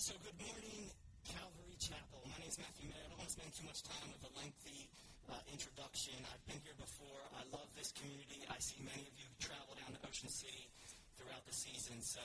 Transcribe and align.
So, 0.00 0.16
good 0.24 0.40
morning, 0.40 0.88
Calvary 1.28 1.76
Chapel. 1.76 2.24
My 2.24 2.32
name 2.40 2.48
is 2.48 2.56
Matthew 2.56 2.88
Mayer. 2.88 3.04
I 3.04 3.12
don't 3.12 3.20
want 3.20 3.28
to 3.28 3.36
spend 3.36 3.52
too 3.52 3.68
much 3.68 3.84
time 3.84 4.08
with 4.08 4.24
a 4.24 4.32
lengthy 4.32 4.88
uh, 5.28 5.36
introduction. 5.52 6.16
I've 6.24 6.40
been 6.48 6.56
here 6.64 6.72
before. 6.80 7.20
I 7.36 7.44
love 7.52 7.68
this 7.76 7.92
community. 7.92 8.40
I 8.48 8.56
see 8.64 8.80
many 8.80 9.04
of 9.04 9.12
you 9.20 9.28
travel 9.44 9.76
down 9.76 9.92
to 9.92 10.00
Ocean 10.08 10.32
City 10.32 10.72
throughout 11.20 11.44
the 11.44 11.52
season. 11.52 12.00
So, 12.00 12.24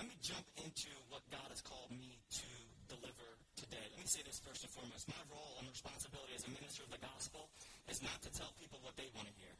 let 0.00 0.08
me 0.08 0.16
jump 0.24 0.48
into 0.64 0.88
what 1.12 1.20
God 1.28 1.44
has 1.52 1.60
called 1.60 1.92
me 1.92 2.16
to 2.40 2.48
deliver 2.88 3.28
today. 3.52 3.84
Let 3.92 4.00
me 4.00 4.08
say 4.08 4.24
this 4.24 4.40
first 4.40 4.64
and 4.64 4.72
foremost. 4.72 5.04
My 5.12 5.20
role 5.28 5.60
and 5.60 5.68
responsibility 5.68 6.32
as 6.40 6.48
a 6.48 6.52
minister 6.56 6.88
of 6.88 6.90
the 6.96 7.04
gospel 7.04 7.52
is 7.92 8.00
not 8.00 8.16
to 8.24 8.32
tell 8.32 8.56
people 8.56 8.80
what 8.80 8.96
they 8.96 9.12
want 9.12 9.28
to 9.28 9.36
hear. 9.36 9.52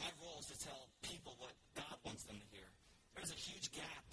My 0.00 0.08
role 0.16 0.40
is 0.40 0.48
to 0.48 0.56
tell 0.64 0.88
people 1.04 1.36
what 1.36 1.52
God 1.76 2.00
wants 2.08 2.24
them 2.24 2.40
to 2.40 2.48
hear. 2.56 2.72
There's 3.12 3.36
a 3.36 3.40
huge 3.52 3.68
gap 3.76 4.08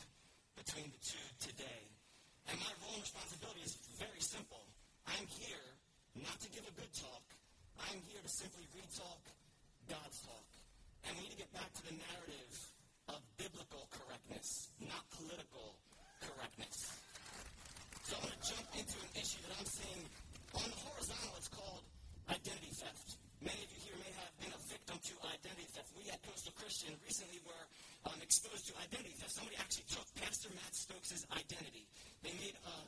between 0.60 0.92
the 0.92 1.00
two 1.00 1.28
today. 1.40 2.01
And 2.52 2.60
my 2.60 2.74
role 2.84 3.00
and 3.00 3.04
responsibility 3.08 3.64
is 3.64 3.80
very 3.96 4.20
simple. 4.20 4.60
I'm 5.08 5.24
here 5.40 5.68
not 6.20 6.36
to 6.44 6.50
give 6.52 6.68
a 6.68 6.74
good 6.76 6.92
talk. 6.92 7.24
I'm 7.80 8.04
here 8.12 8.20
to 8.20 8.32
simply 8.44 8.68
retalk 8.76 9.24
God's 9.88 10.20
talk. 10.28 10.48
And 11.08 11.16
we 11.16 11.32
need 11.32 11.34
to 11.40 11.42
get 11.48 11.52
back 11.56 11.72
to 11.80 11.84
the 11.88 11.96
narrative 11.96 12.52
of 13.08 13.24
biblical 13.40 13.88
correctness, 13.96 14.68
not 14.84 15.00
political 15.16 15.80
correctness. 16.20 16.76
So 18.04 18.20
I'm 18.20 18.28
going 18.28 18.36
to 18.36 18.44
jump 18.44 18.68
into 18.76 18.98
an 19.00 19.12
issue 19.16 19.42
that 19.48 19.54
I'm 19.56 19.72
seeing 19.72 20.04
on 20.60 20.68
the 20.68 20.80
horizontal. 20.84 21.32
It's 21.40 21.48
called 21.48 21.84
identity 22.28 22.76
theft. 22.84 23.16
Many 23.40 23.64
of 23.64 23.70
you 23.72 23.80
here 23.80 23.98
may 24.04 24.12
have 24.20 24.34
been 24.44 24.52
a 24.52 24.62
victim 24.68 25.00
to 25.00 25.14
identity 25.24 25.72
theft. 25.72 25.90
We 25.96 26.12
at 26.12 26.20
Coastal 26.28 26.54
Christian 26.60 27.00
recently 27.00 27.40
were 27.48 27.64
um, 28.06 28.18
exposed 28.22 28.68
to 28.70 28.74
identity 28.82 29.14
theft. 29.18 29.34
Somebody 29.36 29.58
actually 29.62 29.88
took 29.90 30.08
Pastor 30.18 30.50
Matt 30.56 30.74
Stokes' 30.74 31.26
identity. 31.32 31.86
They 32.26 32.34
made 32.38 32.56
an 32.58 32.86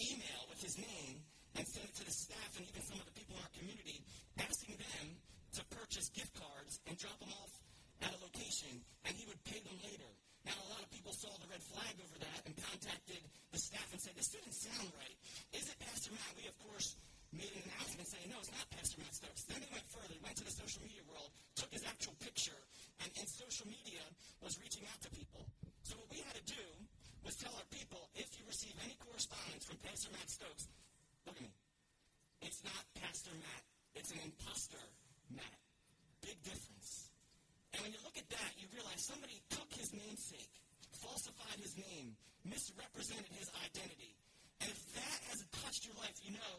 email 0.00 0.40
with 0.48 0.60
his 0.60 0.76
name 0.78 1.20
and 1.54 1.62
sent 1.68 1.86
it 1.86 1.94
to 2.00 2.04
the 2.04 2.14
staff 2.14 2.50
and 2.58 2.66
even 2.66 2.82
some 2.82 2.98
of 2.98 3.06
the 3.06 3.16
people 3.16 3.36
in 3.38 3.42
our 3.44 3.54
community, 3.54 4.02
asking 4.40 4.74
them 4.74 5.06
to 5.54 5.62
purchase 5.70 6.10
gift 6.10 6.34
cards 6.34 6.82
and 6.90 6.98
drop 6.98 7.14
them 7.22 7.30
off 7.30 7.52
at 8.02 8.10
a 8.10 8.18
location, 8.18 8.82
and 9.06 9.14
he 9.14 9.22
would 9.30 9.38
pay 9.46 9.62
them 9.62 9.78
later. 9.86 10.10
Now, 10.42 10.58
a 10.60 10.68
lot 10.76 10.82
of 10.82 10.90
people 10.90 11.14
saw 11.14 11.30
the 11.40 11.48
red 11.48 11.62
flag 11.62 11.94
over 12.04 12.18
that 12.20 12.40
and 12.44 12.52
contacted 12.58 13.22
the 13.54 13.60
staff 13.62 13.86
and 13.94 14.00
said, 14.02 14.12
this 14.18 14.28
didn't 14.34 14.52
sound 14.52 14.90
right. 14.98 15.16
Is 15.56 15.70
it 15.70 15.78
Pastor 15.80 16.12
Matt? 16.12 16.36
We, 16.36 16.44
of 16.50 16.58
course, 16.68 16.98
made 17.32 17.48
an 17.54 17.64
announcement 17.70 18.04
saying, 18.10 18.28
no, 18.28 18.42
it's 18.42 18.52
not 18.52 18.66
Pastor 18.68 18.98
Matt 19.00 19.14
Stokes. 19.14 19.46
Then 19.48 19.62
they 19.62 19.72
went 19.72 19.86
further. 19.88 20.10
They 20.10 20.20
went 20.20 20.36
to 20.42 20.44
the 20.44 20.52
social 20.52 20.82
media 20.84 21.00
world, 21.08 21.30
took 21.56 21.72
his 21.72 21.86
actual 21.86 22.18
picture, 22.20 22.60
and 23.00 23.08
in 23.14 23.24
social 23.24 23.70
media 23.70 24.04
was 24.44 24.58
reaching 24.60 24.84
out 24.90 25.00
to 25.06 25.10
people. 25.14 25.46
So 25.86 25.96
what 25.96 26.12
we 26.12 26.20
had 26.20 26.36
to 26.36 26.44
do 26.44 26.66
was 27.24 27.40
tell 27.40 27.54
our 27.56 27.68
people, 27.72 28.04
if 28.12 28.28
you 28.36 28.44
receive 28.44 28.76
any 28.84 29.00
from 29.64 29.80
Pastor 29.80 30.10
Matt 30.12 30.28
Stokes, 30.28 30.64
look 31.24 31.36
at 31.36 31.44
me. 31.44 31.52
It's 32.44 32.60
not 32.64 32.82
Pastor 33.00 33.32
Matt. 33.40 33.62
It's 33.96 34.10
an 34.12 34.20
imposter 34.20 34.84
Matt. 35.32 35.58
Big 36.20 36.36
difference. 36.44 37.08
And 37.72 37.80
when 37.80 37.92
you 37.96 38.00
look 38.04 38.16
at 38.20 38.28
that, 38.28 38.50
you 38.60 38.68
realize 38.76 39.00
somebody 39.08 39.40
took 39.48 39.68
his 39.72 39.88
namesake, 39.96 40.52
falsified 41.00 41.58
his 41.64 41.74
name, 41.80 42.12
misrepresented 42.44 43.32
his 43.32 43.48
identity. 43.64 44.12
And 44.60 44.68
if 44.68 44.80
that 45.00 45.18
hasn't 45.32 45.52
touched 45.64 45.88
your 45.88 45.96
life, 45.96 46.16
you 46.20 46.36
know 46.36 46.54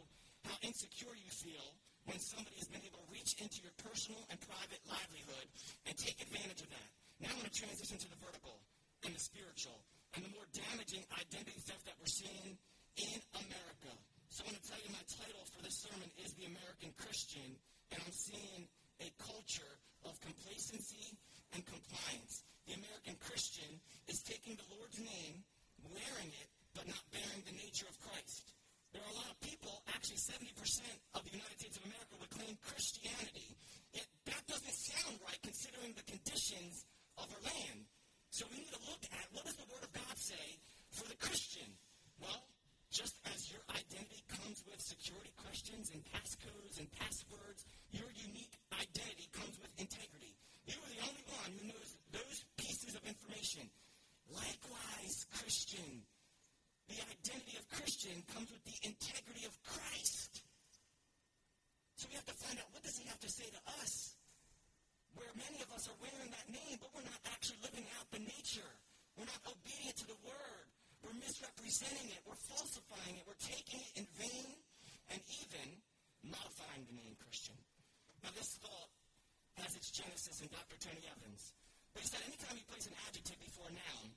how 0.50 0.58
insecure 0.66 1.14
you 1.14 1.30
feel 1.30 1.67
when 2.09 2.17
somebody 2.17 2.58
has 2.58 2.69
been 2.69 2.86
able 2.86 3.02
to 3.06 3.09
reach 3.14 3.38
into 3.38 3.62
your 3.62 3.73
personal 3.81 4.22
and 4.34 4.38
private 4.42 4.81
livelihood 4.90 5.47
and 5.86 5.94
take 5.97 6.17
advantage 6.22 6.62
of 6.62 6.69
that. 6.73 6.90
Now 7.22 7.34
I'm 7.34 7.40
going 7.42 7.50
to 7.50 7.58
transition 7.58 7.97
to 8.02 8.09
the 8.09 8.19
vertical 8.22 8.62
and 9.06 9.14
the 9.14 9.22
spiritual 9.22 9.78
and 10.17 10.25
the 10.25 10.31
more 10.34 10.45
damaging 10.53 11.06
identity 11.14 11.59
theft 11.66 11.86
that 11.86 11.97
we're 12.02 12.12
seeing 12.12 12.58
in 12.96 13.20
America. 13.36 13.92
So 14.32 14.44
I'm 14.44 14.52
going 14.52 14.60
to 14.60 14.68
tell 14.68 14.80
you 14.80 14.92
my 14.92 15.06
title 15.08 15.44
for 15.52 15.62
this 15.64 15.84
sermon 15.84 16.08
is 16.24 16.32
The 16.36 16.48
American 16.48 16.92
Christian, 16.96 17.56
and 17.92 18.00
I'm 18.00 18.16
seeing 18.16 18.68
a 19.04 19.10
culture 19.20 19.74
of 20.08 20.16
complacency 20.24 21.16
and 21.56 21.64
compliance. 21.64 22.44
The 22.68 22.80
American 22.80 23.16
Christian 23.19 23.68
is 24.08 24.24
taking 24.24 24.56
the 24.56 24.68
Lord's 24.75 25.00
name, 25.00 25.44
wearing 25.92 26.31
it, 26.31 26.50
but 26.74 26.88
not 26.88 27.03
bearing 27.12 27.44
the 27.44 27.56
nature 27.56 27.88
of 27.88 27.96
Christ. 28.00 28.56
There 28.96 29.03
are 29.03 29.12
a 29.12 29.19
lot 29.19 29.28
of 29.28 29.40
people, 29.44 29.84
actually 29.92 30.24
70% 30.24 30.56
of 31.19 31.28
the 31.28 31.36
United 31.36 31.59
States 31.59 31.75
of 31.75 31.84
America 31.84 32.16
would 32.16 32.31
claim 32.31 32.56
Christianity. 32.64 33.56
Yet 33.92 34.08
that 34.31 34.44
doesn't 34.48 34.80
sound 34.96 35.19
right 35.19 35.40
considering 35.44 35.92
the 36.00 36.08
conditions 36.08 36.88
of 37.19 37.28
our 37.28 37.44
land. 37.44 37.92
So 38.31 38.48
we 38.52 38.64
need 38.64 38.72
to 38.72 38.84
look 38.88 39.03
at 39.12 39.28
what 39.36 39.44
does 39.44 39.59
the 39.59 39.68
Word 39.68 39.84
of 39.84 39.92
God 39.92 40.16
say 40.16 40.59
for 40.96 41.08
the 41.12 41.19
Christian? 41.19 41.68
Well, 42.24 42.48
just 42.88 43.19
as 43.28 43.52
your 43.52 43.59
identity 43.68 44.24
comes 44.31 44.64
with 44.64 44.80
security 44.80 45.36
questions 45.44 45.92
and 45.92 46.00
passcodes 46.16 46.80
and 46.80 46.88
passwords, 46.96 47.68
your 47.92 48.08
unique 48.16 48.56
identity 48.72 49.28
comes 49.36 49.59
with 49.59 49.75
integrity. 49.75 50.31
You 50.63 50.80
are 50.80 50.92
the 50.96 51.04
only 51.04 51.25
one 51.36 51.52
who 51.59 51.63
knows 51.75 51.90
those 52.16 52.48
pieces 52.56 52.96
of 52.96 53.04
information. 53.04 53.68
Likewise, 54.31 55.28
Christian, 55.36 56.08
the 56.88 57.04
identity 57.04 57.59
of 57.59 57.68
Christian 57.68 58.16
comes 58.31 58.48
with 58.48 58.63
the 58.63 58.80
integrity 58.88 59.44
of 59.44 59.54
Christ. 59.68 60.42
So 62.00 62.08
we 62.08 62.16
have 62.16 62.30
to 62.31 62.38
find 62.48 62.56
out 62.63 62.72
what 62.72 62.84
does 62.84 62.96
he 62.96 63.08
have 63.12 63.19
to 63.19 63.31
say 63.31 63.48
to 63.52 63.62
us? 63.84 64.16
Where 65.19 65.31
many 65.36 65.59
of 65.63 65.69
us 65.75 65.92
are 65.92 65.98
wearing 66.00 66.31
that 66.31 66.48
name, 66.48 66.80
but 66.80 66.96
we're 66.96 67.08
not 67.08 67.22
actually 67.28 67.59
living 67.59 67.84
out 68.00 68.08
the 68.12 68.24
nature. 68.24 68.72
We're 69.19 69.28
not 69.28 69.44
obedient 69.48 70.00
to 70.04 70.08
the 70.08 70.19
word. 70.24 70.66
We're 71.04 71.16
misrepresenting 71.66 72.14
it. 72.14 72.22
We're 72.30 72.46
falsifying 72.46 73.18
it. 73.18 73.26
We're 73.26 73.42
taking 73.42 73.81
it 73.81 73.92
in 73.98 74.06
vain 74.22 74.53
and 75.09 75.20
even 75.42 75.68
modifying 76.22 76.86
the 76.86 76.94
name 76.94 77.18
Christian. 77.18 77.58
Now, 78.22 78.30
this 78.38 78.53
thought 78.62 78.90
has 79.58 79.74
its 79.74 79.90
genesis 79.90 80.46
in 80.46 80.48
Dr. 80.54 80.78
Tony 80.78 81.02
Evans. 81.09 81.58
But 81.94 82.06
he 82.06 82.08
said 82.09 82.22
anytime 82.30 82.54
you 82.54 82.66
place 82.70 82.86
an 82.86 82.94
adjective 83.09 83.42
before 83.42 83.66
a 83.70 83.74
noun, 83.74 84.08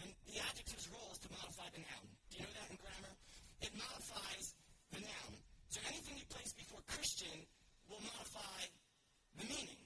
then 0.00 0.08
the 0.32 0.40
adjective's 0.40 0.88
role 0.88 1.12
is 1.12 1.20
to 1.26 1.28
modify 1.28 1.68
the 1.76 1.82
noun. 1.84 2.08
Do 2.32 2.40
you 2.40 2.42
know 2.48 2.54
that 2.56 2.68
in 2.72 2.78
grammar? 2.80 3.14
It 3.60 3.72
modifies 3.74 4.56
the 4.94 5.02
noun. 5.04 5.32
So 5.68 5.82
anything 5.92 6.16
you 6.16 6.28
place 6.32 6.56
before 6.56 6.80
Christian 6.88 7.36
will 7.90 8.00
modify 8.00 8.60
the 9.36 9.44
meaning. 9.50 9.82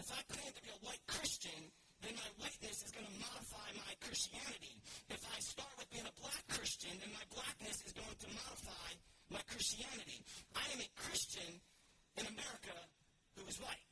If 0.00 0.08
I 0.10 0.18
claim 0.32 0.50
to 0.50 0.62
be 0.64 0.72
a 0.72 0.80
white 0.82 1.04
Christian, 1.06 1.70
then 2.02 2.18
my 2.18 2.30
whiteness 2.42 2.82
is 2.82 2.90
going 2.90 3.06
to 3.06 3.16
modify 3.22 3.68
my 3.78 3.92
Christianity. 4.02 4.74
If 5.06 5.22
I 5.22 5.38
start 5.38 5.70
with 5.78 5.86
being 5.94 6.08
a 6.08 6.16
black 6.18 6.42
Then 7.00 7.12
my 7.12 7.26
blackness 7.32 7.78
is 7.86 7.92
going 7.92 8.18
to 8.18 8.28
modify 8.34 8.88
my 9.30 9.42
Christianity. 9.48 10.20
I 10.52 10.64
am 10.74 10.80
a 10.80 10.90
Christian 10.96 11.60
in 12.18 12.24
America 12.26 12.76
who 13.36 13.46
is 13.48 13.56
white. 13.60 13.86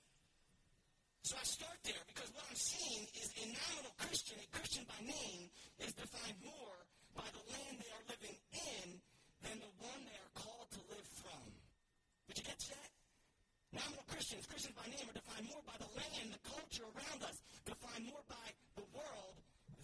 So 1.24 1.36
I 1.36 1.44
start 1.44 1.78
there 1.84 2.02
because 2.10 2.28
what 2.34 2.44
I'm 2.48 2.58
seeing 2.58 3.06
is 3.14 3.28
a 3.38 3.44
nominal 3.52 3.94
Christian, 4.00 4.40
a 4.40 4.48
Christian 4.56 4.84
by 4.88 5.00
name, 5.04 5.46
is 5.78 5.92
defined 5.94 6.40
more 6.42 6.76
by 7.14 7.28
the 7.30 7.44
land 7.54 7.76
they 7.78 7.92
are 7.92 8.06
living 8.08 8.36
in 8.50 8.86
than 9.44 9.56
the 9.60 9.72
one 9.80 10.00
they 10.04 10.18
are 10.20 10.34
called 10.36 10.68
to 10.74 10.80
live 10.90 11.08
from. 11.20 11.44
Did 12.28 12.40
you 12.40 12.46
catch 12.50 12.66
that? 12.72 12.90
Nominal 13.70 14.04
Christians, 14.10 14.44
Christians 14.50 14.74
by 14.74 14.88
name, 14.90 15.06
are 15.06 15.14
defined 15.14 15.46
more 15.46 15.62
by 15.62 15.78
the 15.78 15.90
land, 15.94 16.34
the 16.34 16.42
culture 16.42 16.88
around 16.90 17.22
us, 17.22 17.38
defined 17.62 18.10
more 18.10 18.24
by 18.26 18.48
the 18.74 18.86
world 18.90 19.36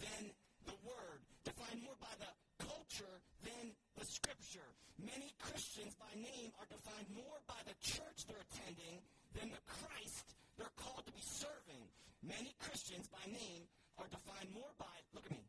than 0.02 0.34
the 0.66 0.76
Word, 0.82 1.22
defined 1.46 1.84
more 1.86 1.94
by 2.02 2.10
the 2.18 2.32
culture 2.58 3.22
than 3.46 3.70
the 3.94 4.06
Scripture. 4.10 4.66
Many 5.06 5.30
Christians 5.38 5.94
by 5.94 6.10
name 6.18 6.50
are 6.58 6.66
defined 6.66 7.06
more 7.14 7.38
by 7.46 7.62
the 7.62 7.78
church 7.78 8.26
they're 8.26 8.42
attending 8.50 8.98
than 9.38 9.54
the 9.54 9.62
Christ 9.62 10.34
they're 10.58 10.74
called 10.74 11.06
to 11.06 11.14
be 11.14 11.22
serving. 11.22 11.86
Many 12.26 12.50
Christians 12.58 13.06
by 13.06 13.22
name 13.30 13.70
are 14.02 14.10
defined 14.10 14.50
more 14.50 14.72
by, 14.82 14.90
look 15.14 15.30
at 15.30 15.36
me, 15.36 15.46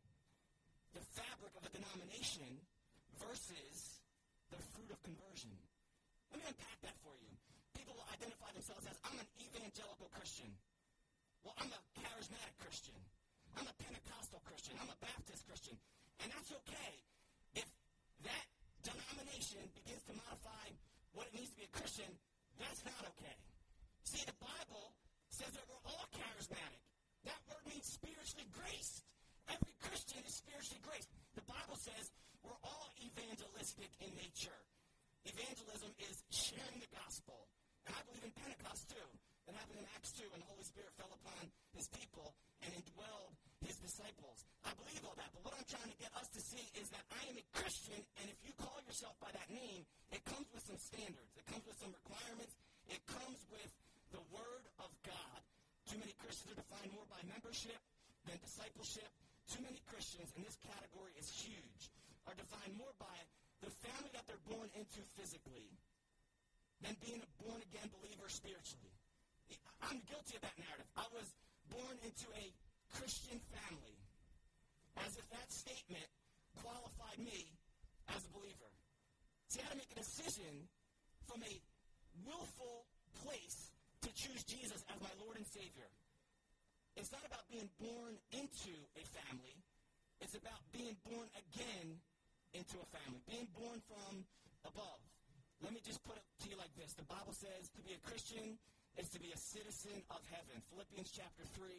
the 0.94 1.02
fabric 1.18 1.50
of 1.58 1.66
a 1.66 1.72
denomination 1.74 2.62
versus 3.18 3.98
the 4.54 4.60
fruit 4.72 4.94
of 4.94 5.02
conversion. 5.02 5.50
Let 6.30 6.38
me 6.38 6.46
unpack 6.46 6.78
that 6.86 6.94
for 7.02 7.18
you. 7.18 7.32
People 7.74 7.98
will 7.98 8.08
identify 8.14 8.54
themselves 8.54 8.86
as, 8.86 8.94
I'm 9.02 9.18
an 9.18 9.28
evangelical 9.42 10.06
Christian. 10.14 10.54
Well, 11.42 11.58
I'm 11.58 11.72
a 11.74 11.80
charismatic 11.98 12.54
Christian. 12.62 12.94
I'm 13.58 13.66
a 13.66 13.74
Pentecostal 13.80 14.38
Christian. 14.46 14.78
I'm 14.78 14.92
a 14.92 14.98
Baptist 15.02 15.42
Christian. 15.50 15.74
And 16.22 16.30
that's 16.30 16.52
okay 16.62 16.92
if 17.58 17.66
that 18.22 18.46
denomination 18.88 19.60
begins 19.76 20.02
to 20.08 20.14
modify 20.16 20.66
what 21.12 21.28
it 21.28 21.32
means 21.36 21.52
to 21.52 21.58
be 21.60 21.68
a 21.68 21.74
Christian. 21.76 22.08
That's 22.56 22.80
not 22.84 23.04
okay. 23.16 23.36
See, 24.04 24.24
the 24.24 24.38
Bible 24.40 24.96
says 25.28 25.52
that 25.52 25.64
we're 25.68 25.84
all 25.84 26.06
charismatic. 26.16 26.80
That 27.28 27.38
word 27.44 27.64
means 27.68 27.84
spiritually 27.84 28.48
graced. 28.56 29.04
Every 29.52 29.74
Christian 29.84 30.24
is 30.24 30.40
spiritually 30.40 30.80
graced. 30.80 31.12
The 31.36 31.44
Bible 31.44 31.76
says 31.76 32.08
we're 32.40 32.60
all 32.64 32.88
evangelistic 33.04 33.92
in 34.00 34.08
nature. 34.16 34.60
Evangelism 35.28 35.92
is 36.08 36.24
sharing 36.32 36.80
the 36.80 36.88
gospel. 36.96 37.48
And 37.84 37.92
I 37.92 38.00
believe 38.08 38.24
in 38.24 38.32
Pentecost 38.32 38.88
too. 38.88 39.08
That 39.48 39.56
happened 39.56 39.80
in 39.80 39.88
Acts 39.96 40.12
2 40.16 40.28
when 40.28 40.40
the 40.44 40.48
Holy 40.48 40.64
Spirit 40.64 40.92
fell 41.00 41.08
upon 41.08 41.40
his 41.72 41.88
people 41.88 42.36
and 42.60 42.68
indwelled 42.76 43.32
his 43.64 43.80
disciples. 43.80 44.44
I 44.60 44.76
believe 44.76 45.00
all 45.08 45.16
that. 45.16 45.32
But 45.32 45.40
what 45.48 45.54
I'm 45.56 45.64
trying 45.64 45.88
to 45.88 46.00
get 46.00 46.12
us 46.20 46.28
to 46.36 46.40
see 46.40 46.64
is 46.76 46.92
that 46.92 47.04
I 47.08 47.20
am 47.32 47.36
a 47.40 47.46
Christian 47.56 48.00
yourself 48.98 49.14
by 49.22 49.30
that 49.30 49.46
name, 49.46 49.86
it 50.10 50.18
comes 50.26 50.50
with 50.50 50.66
some 50.66 50.80
standards, 50.82 51.30
it 51.38 51.46
comes 51.46 51.62
with 51.70 51.78
some 51.78 51.94
requirements, 52.02 52.50
it 52.90 52.98
comes 53.06 53.38
with 53.54 53.70
the 54.10 54.18
Word 54.34 54.66
of 54.82 54.90
God. 55.06 55.38
Too 55.86 56.02
many 56.02 56.18
Christians 56.18 56.50
are 56.50 56.58
defined 56.58 56.90
more 56.98 57.06
by 57.06 57.22
membership 57.30 57.78
than 58.26 58.34
discipleship. 58.42 59.06
Too 59.46 59.62
many 59.62 59.78
Christians, 59.86 60.34
and 60.34 60.42
this 60.42 60.58
category 60.66 61.14
is 61.14 61.30
huge, 61.30 61.94
are 62.26 62.34
defined 62.34 62.74
more 62.74 62.90
by 62.98 63.14
the 63.62 63.70
family 63.86 64.10
that 64.18 64.26
they're 64.26 64.50
born 64.50 64.66
into 64.74 64.98
physically 65.14 65.70
than 66.82 66.98
being 66.98 67.22
a 67.22 67.30
born 67.46 67.62
again 67.70 67.86
believer 68.02 68.26
spiritually. 68.26 68.98
I'm 69.78 70.02
guilty 70.10 70.34
of 70.34 70.42
that 70.42 70.58
narrative. 70.58 70.90
I 70.98 71.06
was 71.14 71.30
born 71.70 71.94
into 72.02 72.26
a 72.34 72.50
Christian 72.98 73.38
family, 73.54 73.94
as 75.06 75.14
if 75.14 75.22
that 75.30 75.54
statement 75.54 76.10
qualified 76.66 77.22
me 77.22 77.46
as 78.10 78.26
a 78.26 78.30
believer. 78.34 78.77
See, 79.48 79.64
had 79.64 79.72
to 79.72 79.80
make 79.80 79.92
a 79.96 80.00
decision 80.00 80.68
from 81.24 81.40
a 81.40 81.54
willful 82.28 82.84
place 83.24 83.72
to 84.04 84.12
choose 84.12 84.44
Jesus 84.44 84.84
as 84.92 84.98
my 85.00 85.12
Lord 85.24 85.40
and 85.40 85.46
Savior. 85.48 85.88
It's 87.00 87.08
not 87.08 87.24
about 87.24 87.48
being 87.48 87.68
born 87.80 88.20
into 88.36 88.74
a 88.98 89.04
family. 89.08 89.56
It's 90.20 90.34
about 90.36 90.60
being 90.74 90.98
born 91.08 91.30
again 91.32 91.96
into 92.52 92.76
a 92.76 92.86
family, 92.92 93.22
being 93.24 93.48
born 93.56 93.80
from 93.88 94.26
above. 94.68 95.00
Let 95.64 95.72
me 95.72 95.80
just 95.80 96.02
put 96.04 96.18
it 96.18 96.26
to 96.44 96.46
you 96.52 96.56
like 96.60 96.74
this. 96.76 96.92
The 96.94 97.08
Bible 97.08 97.32
says 97.32 97.72
to 97.74 97.80
be 97.82 97.96
a 97.96 98.00
Christian 98.04 98.58
is 98.98 99.08
to 99.14 99.18
be 99.22 99.30
a 99.30 99.38
citizen 99.38 99.94
of 100.10 100.20
heaven. 100.28 100.58
Philippians 100.74 101.08
chapter 101.14 101.46
3, 101.54 101.70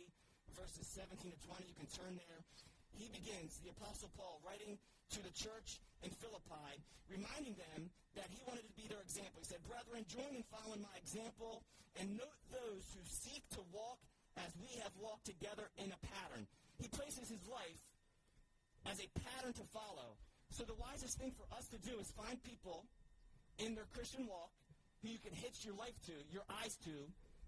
verses 0.56 0.88
17 0.96 1.32
to 1.36 1.40
20. 1.52 1.68
You 1.68 1.76
can 1.76 1.90
turn 1.92 2.14
there. 2.16 2.40
He 2.96 3.12
begins, 3.12 3.60
the 3.62 3.72
Apostle 3.76 4.10
Paul, 4.16 4.40
writing 4.42 4.80
to 5.16 5.20
the 5.24 5.34
church 5.34 5.82
in 6.06 6.12
Philippi, 6.22 6.72
reminding 7.10 7.58
them 7.58 7.90
that 8.16 8.30
he 8.30 8.40
wanted 8.46 8.66
to 8.66 8.76
be 8.78 8.86
their 8.86 9.02
example. 9.02 9.42
He 9.42 9.50
said, 9.50 9.62
Brethren, 9.66 10.06
join 10.06 10.34
in 10.38 10.46
following 10.54 10.82
my 10.82 10.96
example 10.98 11.66
and 11.98 12.14
note 12.18 12.40
those 12.54 12.86
who 12.94 13.02
seek 13.06 13.42
to 13.58 13.62
walk 13.74 14.00
as 14.38 14.50
we 14.62 14.70
have 14.86 14.94
walked 15.02 15.26
together 15.26 15.68
in 15.82 15.90
a 15.90 16.00
pattern. 16.14 16.46
He 16.78 16.88
places 16.88 17.28
his 17.28 17.44
life 17.50 17.82
as 18.88 19.02
a 19.02 19.10
pattern 19.28 19.54
to 19.58 19.66
follow. 19.74 20.16
So 20.54 20.64
the 20.64 20.78
wisest 20.78 21.20
thing 21.20 21.34
for 21.36 21.46
us 21.54 21.68
to 21.70 21.80
do 21.82 22.00
is 22.00 22.10
find 22.16 22.42
people 22.44 22.86
in 23.60 23.76
their 23.76 23.90
Christian 23.94 24.26
walk 24.26 24.54
who 25.02 25.10
you 25.10 25.20
can 25.20 25.34
hitch 25.34 25.66
your 25.66 25.76
life 25.76 25.96
to, 26.08 26.16
your 26.32 26.44
eyes 26.64 26.76
to, 26.86 26.96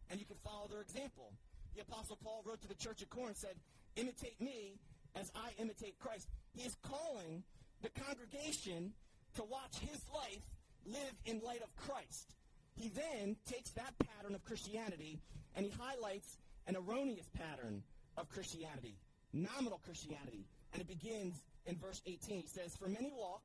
and 0.10 0.20
you 0.20 0.26
can 0.26 0.38
follow 0.44 0.68
their 0.68 0.82
example. 0.82 1.32
The 1.76 1.82
Apostle 1.82 2.18
Paul 2.24 2.44
wrote 2.46 2.62
to 2.62 2.68
the 2.68 2.76
church 2.76 3.02
at 3.02 3.10
Corinth, 3.10 3.38
said, 3.38 3.56
Imitate 3.96 4.40
me 4.40 4.80
as 5.16 5.32
I 5.36 5.52
imitate 5.60 6.00
Christ. 6.00 6.28
He 6.54 6.64
is 6.64 6.76
calling 6.84 7.44
the 7.82 7.90
congregation 7.90 8.94
to 9.36 9.44
watch 9.44 9.80
his 9.80 10.02
life 10.14 10.46
live 10.86 11.14
in 11.26 11.42
light 11.46 11.62
of 11.62 11.76
Christ. 11.76 12.36
He 12.76 12.90
then 12.90 13.36
takes 13.46 13.72
that 13.72 13.94
pattern 14.00 14.36
of 14.36 14.44
Christianity 14.44 15.20
and 15.56 15.66
he 15.66 15.72
highlights 15.80 16.38
an 16.68 16.76
erroneous 16.76 17.28
pattern 17.38 17.84
of 18.18 18.30
Christianity, 18.30 18.96
nominal 19.34 19.80
Christianity. 19.84 20.46
And 20.74 20.82
it 20.82 20.88
begins 20.88 21.36
in 21.66 21.76
verse 21.78 22.02
18. 22.06 22.42
He 22.42 22.48
says, 22.48 22.76
For 22.76 22.88
many 22.88 23.12
walk, 23.16 23.42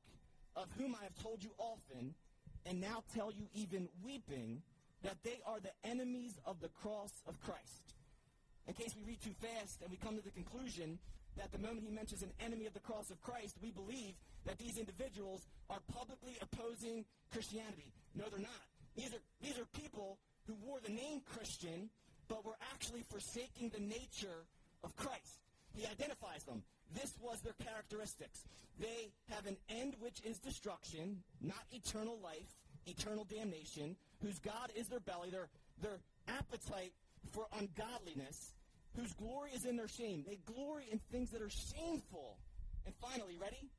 of 0.55 0.67
whom 0.77 0.95
I 0.99 1.03
have 1.03 1.15
told 1.21 1.43
you 1.43 1.51
often, 1.57 2.15
and 2.65 2.81
now 2.81 3.03
tell 3.13 3.31
you 3.31 3.45
even 3.53 3.87
weeping, 4.03 4.61
that 5.03 5.17
they 5.23 5.39
are 5.45 5.59
the 5.59 5.89
enemies 5.89 6.39
of 6.45 6.59
the 6.59 6.69
cross 6.69 7.11
of 7.27 7.39
Christ. 7.41 7.93
In 8.67 8.73
case 8.73 8.95
we 8.97 9.03
read 9.07 9.21
too 9.21 9.35
fast 9.39 9.81
and 9.81 9.91
we 9.91 9.97
come 9.97 10.17
to 10.17 10.23
the 10.23 10.31
conclusion 10.31 10.99
that 11.37 11.51
the 11.51 11.59
moment 11.59 11.83
he 11.83 11.91
mentions 11.91 12.23
an 12.23 12.31
enemy 12.39 12.65
of 12.65 12.73
the 12.73 12.79
cross 12.79 13.09
of 13.09 13.21
Christ, 13.21 13.55
we 13.61 13.71
believe 13.71 14.15
that 14.45 14.57
these 14.57 14.77
individuals 14.77 15.47
are 15.69 15.79
publicly 15.93 16.37
opposing 16.41 17.05
Christianity. 17.31 17.93
No, 18.15 18.25
they're 18.29 18.39
not. 18.39 18.65
These 18.95 19.13
are, 19.13 19.23
these 19.41 19.57
are 19.59 19.65
people 19.79 20.17
who 20.47 20.55
wore 20.65 20.79
the 20.83 20.91
name 20.91 21.21
Christian, 21.25 21.89
but 22.27 22.45
were 22.45 22.57
actually 22.73 23.03
forsaking 23.09 23.69
the 23.69 23.79
nature 23.79 24.45
of 24.83 24.95
Christ. 24.95 25.41
He 25.73 25.85
identifies 25.85 26.43
them. 26.43 26.63
This 26.93 27.13
was 27.21 27.41
their 27.41 27.55
characteristics. 27.63 28.43
They 28.79 29.11
have 29.29 29.45
an 29.45 29.57
end 29.69 29.95
which 29.99 30.21
is 30.23 30.39
destruction, 30.39 31.21
not 31.41 31.63
eternal 31.71 32.17
life, 32.23 32.55
eternal 32.85 33.25
damnation, 33.25 33.95
whose 34.21 34.39
God 34.39 34.71
is 34.75 34.87
their 34.87 35.01
belly, 35.01 35.29
their, 35.29 35.49
their 35.81 35.99
appetite 36.27 36.93
for 37.31 37.45
ungodliness, 37.59 38.53
whose 38.97 39.13
glory 39.13 39.51
is 39.53 39.65
in 39.65 39.77
their 39.77 39.87
shame. 39.87 40.25
They 40.27 40.39
glory 40.45 40.85
in 40.91 40.99
things 41.11 41.29
that 41.31 41.41
are 41.41 41.49
shameful. 41.49 42.37
And 42.85 42.93
finally, 42.95 43.37
ready? 43.39 43.69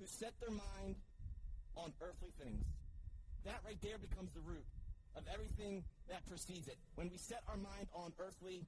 Who 0.00 0.06
set 0.06 0.32
their 0.40 0.50
mind 0.50 0.96
on 1.76 1.92
earthly 2.02 2.32
things. 2.42 2.64
That 3.44 3.60
right 3.64 3.78
there 3.80 3.98
becomes 3.98 4.32
the 4.32 4.40
root 4.40 4.66
of 5.14 5.22
everything 5.32 5.84
that 6.08 6.26
precedes 6.26 6.66
it. 6.66 6.76
When 6.96 7.08
we 7.08 7.16
set 7.16 7.42
our 7.48 7.56
mind 7.56 7.86
on 7.94 8.12
earthly 8.18 8.66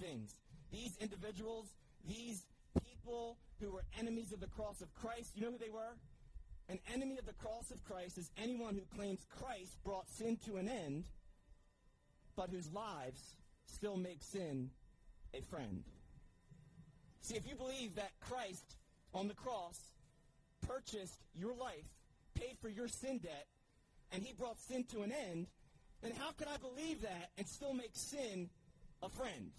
things. 0.00 0.34
These 0.72 0.96
individuals, 1.00 1.68
these 2.08 2.42
people 2.82 3.36
who 3.60 3.70
were 3.70 3.84
enemies 3.98 4.32
of 4.32 4.40
the 4.40 4.48
cross 4.48 4.80
of 4.80 4.92
Christ, 4.94 5.32
you 5.34 5.42
know 5.42 5.52
who 5.52 5.58
they 5.58 5.70
were? 5.70 5.94
An 6.70 6.78
enemy 6.92 7.18
of 7.18 7.26
the 7.26 7.34
cross 7.34 7.70
of 7.70 7.84
Christ 7.84 8.16
is 8.16 8.30
anyone 8.38 8.74
who 8.74 8.96
claims 8.96 9.26
Christ 9.38 9.76
brought 9.84 10.08
sin 10.08 10.38
to 10.46 10.56
an 10.56 10.68
end, 10.68 11.04
but 12.34 12.48
whose 12.50 12.72
lives 12.72 13.36
still 13.66 13.98
make 13.98 14.22
sin 14.22 14.70
a 15.36 15.42
friend. 15.42 15.82
See, 17.20 17.36
if 17.36 17.46
you 17.48 17.56
believe 17.56 17.96
that 17.96 18.12
Christ 18.20 18.76
on 19.12 19.28
the 19.28 19.34
cross 19.34 19.78
purchased 20.66 21.18
your 21.34 21.54
life, 21.54 21.88
paid 22.34 22.56
for 22.60 22.68
your 22.68 22.88
sin 22.88 23.18
debt, 23.18 23.46
and 24.12 24.22
he 24.22 24.32
brought 24.32 24.58
sin 24.58 24.84
to 24.92 25.02
an 25.02 25.12
end, 25.12 25.46
then 26.02 26.12
how 26.12 26.32
could 26.32 26.48
I 26.48 26.56
believe 26.58 27.02
that 27.02 27.30
and 27.38 27.46
still 27.46 27.74
make 27.74 27.92
sin 27.94 28.48
a 29.02 29.08
friend? 29.08 29.50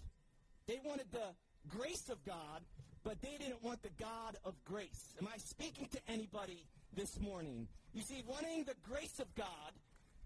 They 0.66 0.80
wanted 0.84 1.06
the 1.12 1.34
grace 1.68 2.08
of 2.08 2.24
God, 2.24 2.62
but 3.04 3.20
they 3.20 3.36
didn't 3.38 3.62
want 3.62 3.82
the 3.82 3.90
God 4.00 4.36
of 4.44 4.54
grace. 4.64 5.14
Am 5.20 5.28
I 5.32 5.36
speaking 5.38 5.88
to 5.92 5.98
anybody 6.08 6.64
this 6.94 7.20
morning? 7.20 7.68
You 7.92 8.02
see, 8.02 8.22
wanting 8.26 8.64
the 8.64 8.74
grace 8.88 9.18
of 9.20 9.34
God 9.34 9.72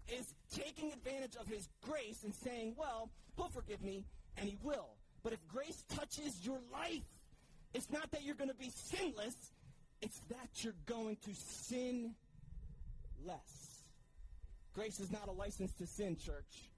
is 0.07 0.33
taking 0.53 0.91
advantage 0.91 1.35
of 1.39 1.47
his 1.47 1.67
grace 1.81 2.23
and 2.23 2.33
saying, 2.33 2.75
well, 2.77 3.09
he'll 3.35 3.49
forgive 3.49 3.81
me, 3.81 4.05
and 4.37 4.47
he 4.47 4.57
will. 4.63 4.89
But 5.23 5.33
if 5.33 5.47
grace 5.47 5.83
touches 5.95 6.45
your 6.45 6.59
life, 6.71 7.03
it's 7.73 7.89
not 7.91 8.11
that 8.11 8.23
you're 8.23 8.35
going 8.35 8.49
to 8.49 8.55
be 8.55 8.71
sinless, 8.73 9.35
it's 10.01 10.19
that 10.29 10.63
you're 10.63 10.73
going 10.85 11.17
to 11.25 11.31
sin 11.33 12.15
less. 13.25 13.83
Grace 14.73 14.99
is 14.99 15.11
not 15.11 15.27
a 15.27 15.31
license 15.31 15.73
to 15.73 15.85
sin, 15.85 16.15
church. 16.15 16.71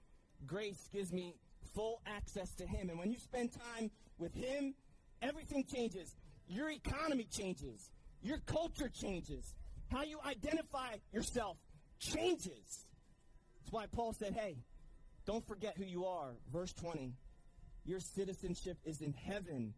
Grace 0.46 0.88
gives 0.92 1.12
me 1.12 1.36
full 1.74 2.00
access 2.06 2.52
to 2.54 2.66
Him. 2.66 2.90
And 2.90 2.98
when 2.98 3.10
you 3.10 3.18
spend 3.18 3.50
time 3.52 3.90
with 4.18 4.34
Him, 4.34 4.74
everything 5.22 5.64
changes. 5.64 6.14
Your 6.48 6.70
economy 6.70 7.26
changes. 7.30 7.90
Your 8.22 8.38
culture 8.46 8.88
changes. 8.88 9.54
How 9.90 10.02
you 10.02 10.18
identify 10.26 10.96
yourself 11.12 11.56
changes. 11.98 12.86
That's 13.56 13.72
why 13.72 13.86
Paul 13.86 14.12
said, 14.12 14.34
hey, 14.34 14.56
don't 15.24 15.46
forget 15.46 15.76
who 15.78 15.84
you 15.84 16.04
are. 16.04 16.34
Verse 16.52 16.72
20. 16.72 17.14
Your 17.84 18.00
citizenship 18.00 18.78
is 18.84 19.00
in 19.00 19.12
heaven, 19.12 19.74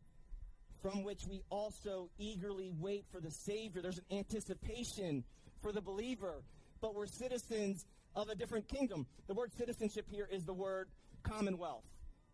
from 0.82 1.02
which 1.02 1.26
we 1.28 1.42
also 1.50 2.10
eagerly 2.18 2.72
wait 2.78 3.04
for 3.10 3.20
the 3.20 3.30
Savior. 3.30 3.82
There's 3.82 3.98
an 3.98 4.18
anticipation 4.18 5.24
for 5.60 5.72
the 5.72 5.80
believer, 5.80 6.42
but 6.80 6.94
we're 6.94 7.06
citizens 7.06 7.84
of 8.14 8.28
a 8.28 8.34
different 8.34 8.68
kingdom. 8.68 9.06
The 9.26 9.34
word 9.34 9.52
citizenship 9.52 10.06
here 10.10 10.28
is 10.30 10.44
the 10.44 10.54
word 10.54 10.88
commonwealth. 11.22 11.84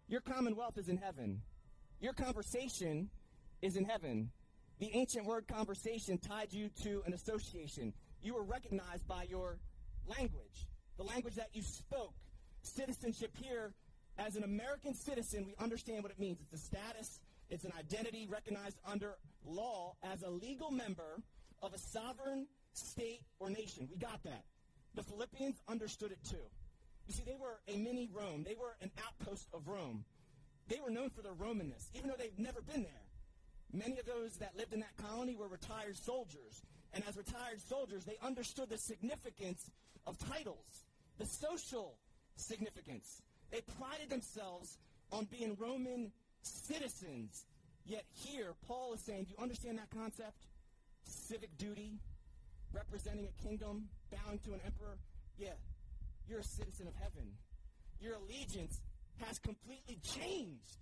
Your 0.08 0.20
commonwealth 0.20 0.76
is 0.76 0.88
in 0.88 0.98
heaven. 0.98 1.40
Your 2.00 2.12
conversation 2.12 3.08
is 3.62 3.76
in 3.76 3.84
heaven. 3.84 4.30
The 4.78 4.90
ancient 4.94 5.24
word 5.24 5.46
conversation 5.48 6.18
tied 6.18 6.52
you 6.52 6.68
to 6.82 7.02
an 7.06 7.14
association. 7.14 7.92
You 8.20 8.34
were 8.34 8.44
recognized 8.44 9.06
by 9.06 9.24
your 9.28 9.58
language, 10.06 10.66
the 10.96 11.04
language 11.04 11.36
that 11.36 11.50
you 11.52 11.62
spoke. 11.62 12.14
Citizenship 12.62 13.30
here, 13.40 13.72
as 14.18 14.36
an 14.36 14.44
American 14.44 14.94
citizen, 14.94 15.46
we 15.46 15.54
understand 15.62 16.02
what 16.02 16.12
it 16.12 16.18
means. 16.18 16.38
It's 16.40 16.62
a 16.62 16.64
status, 16.64 17.20
it's 17.50 17.64
an 17.64 17.72
identity 17.78 18.26
recognized 18.30 18.78
under 18.86 19.16
law 19.46 19.94
as 20.02 20.22
a 20.22 20.30
legal 20.30 20.70
member 20.70 21.20
of 21.62 21.72
a 21.74 21.78
sovereign 21.78 22.46
state 22.72 23.22
or 23.38 23.50
nation. 23.50 23.88
We 23.90 23.96
got 23.96 24.22
that. 24.24 24.44
The 24.94 25.02
Philippians 25.02 25.56
understood 25.68 26.12
it 26.12 26.18
too. 26.28 26.44
You 27.06 27.14
see, 27.14 27.22
they 27.24 27.36
were 27.40 27.60
a 27.68 27.76
mini 27.76 28.08
Rome. 28.12 28.44
They 28.44 28.54
were 28.54 28.76
an 28.80 28.90
outpost 29.04 29.48
of 29.52 29.68
Rome. 29.68 30.04
They 30.68 30.80
were 30.80 30.90
known 30.90 31.10
for 31.10 31.22
their 31.22 31.32
Romanness, 31.32 31.88
even 31.94 32.08
though 32.08 32.16
they've 32.18 32.38
never 32.38 32.60
been 32.60 32.82
there. 32.82 32.92
Many 33.72 33.98
of 33.98 34.06
those 34.06 34.36
that 34.36 34.56
lived 34.56 34.74
in 34.74 34.80
that 34.80 34.96
colony 34.96 35.34
were 35.34 35.48
retired 35.48 35.96
soldiers. 35.96 36.62
And 36.92 37.02
as 37.08 37.16
retired 37.16 37.60
soldiers, 37.68 38.04
they 38.04 38.16
understood 38.22 38.68
the 38.68 38.78
significance 38.78 39.70
of 40.06 40.18
titles, 40.18 40.84
the 41.18 41.26
social 41.26 41.96
significance. 42.36 43.22
They 43.52 43.60
prided 43.78 44.08
themselves 44.08 44.78
on 45.12 45.26
being 45.30 45.56
Roman 45.60 46.10
citizens. 46.40 47.44
Yet 47.84 48.04
here, 48.24 48.54
Paul 48.66 48.94
is 48.94 49.00
saying, 49.02 49.24
do 49.24 49.34
you 49.36 49.42
understand 49.42 49.78
that 49.78 49.90
concept? 49.90 50.46
Civic 51.04 51.56
duty, 51.58 51.98
representing 52.72 53.28
a 53.28 53.42
kingdom, 53.46 53.88
bowing 54.10 54.38
to 54.40 54.54
an 54.54 54.60
emperor, 54.64 54.96
yeah, 55.36 55.54
you're 56.26 56.40
a 56.40 56.44
citizen 56.44 56.86
of 56.88 56.94
heaven. 56.94 57.28
Your 58.00 58.14
allegiance 58.14 58.80
has 59.20 59.38
completely 59.38 59.98
changed. 60.02 60.78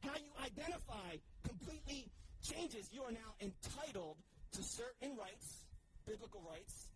How 0.00 0.14
you 0.16 0.30
identify 0.44 1.18
completely 1.42 2.06
changes. 2.42 2.88
You 2.92 3.02
are 3.02 3.12
now 3.12 3.34
entitled 3.40 4.16
to 4.52 4.62
certain 4.62 5.16
rights, 5.16 5.64
biblical 6.06 6.42
rights, 6.48 6.86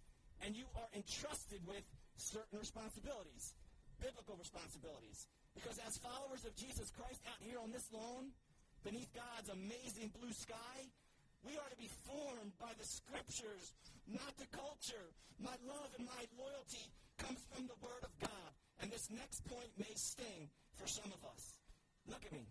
and 0.45 0.55
you 0.55 0.65
are 0.77 0.89
entrusted 0.95 1.61
with 1.67 1.83
certain 2.17 2.59
responsibilities, 2.59 3.55
biblical 4.01 4.37
responsibilities. 4.37 5.27
Because 5.55 5.81
as 5.87 5.97
followers 5.99 6.45
of 6.45 6.53
Jesus 6.55 6.93
Christ 6.93 7.21
out 7.27 7.41
here 7.41 7.59
on 7.61 7.73
this 7.73 7.89
lawn, 7.93 8.33
beneath 8.85 9.09
God's 9.17 9.49
amazing 9.51 10.13
blue 10.17 10.33
sky, 10.33 10.79
we 11.45 11.55
are 11.57 11.71
to 11.71 11.79
be 11.79 11.91
formed 12.05 12.53
by 12.59 12.73
the 12.77 12.87
scriptures, 12.87 13.73
not 14.07 14.35
the 14.37 14.51
culture. 14.51 15.13
My 15.39 15.55
love 15.65 15.91
and 15.97 16.05
my 16.05 16.23
loyalty 16.35 16.87
comes 17.19 17.41
from 17.55 17.71
the 17.71 17.79
Word 17.81 18.03
of 18.03 18.13
God. 18.21 18.51
And 18.83 18.93
this 18.93 19.09
next 19.09 19.45
point 19.49 19.71
may 19.79 19.95
sting 19.95 20.51
for 20.77 20.87
some 20.87 21.09
of 21.13 21.23
us. 21.33 21.57
Look 22.07 22.25
at 22.25 22.33
me. 22.33 22.45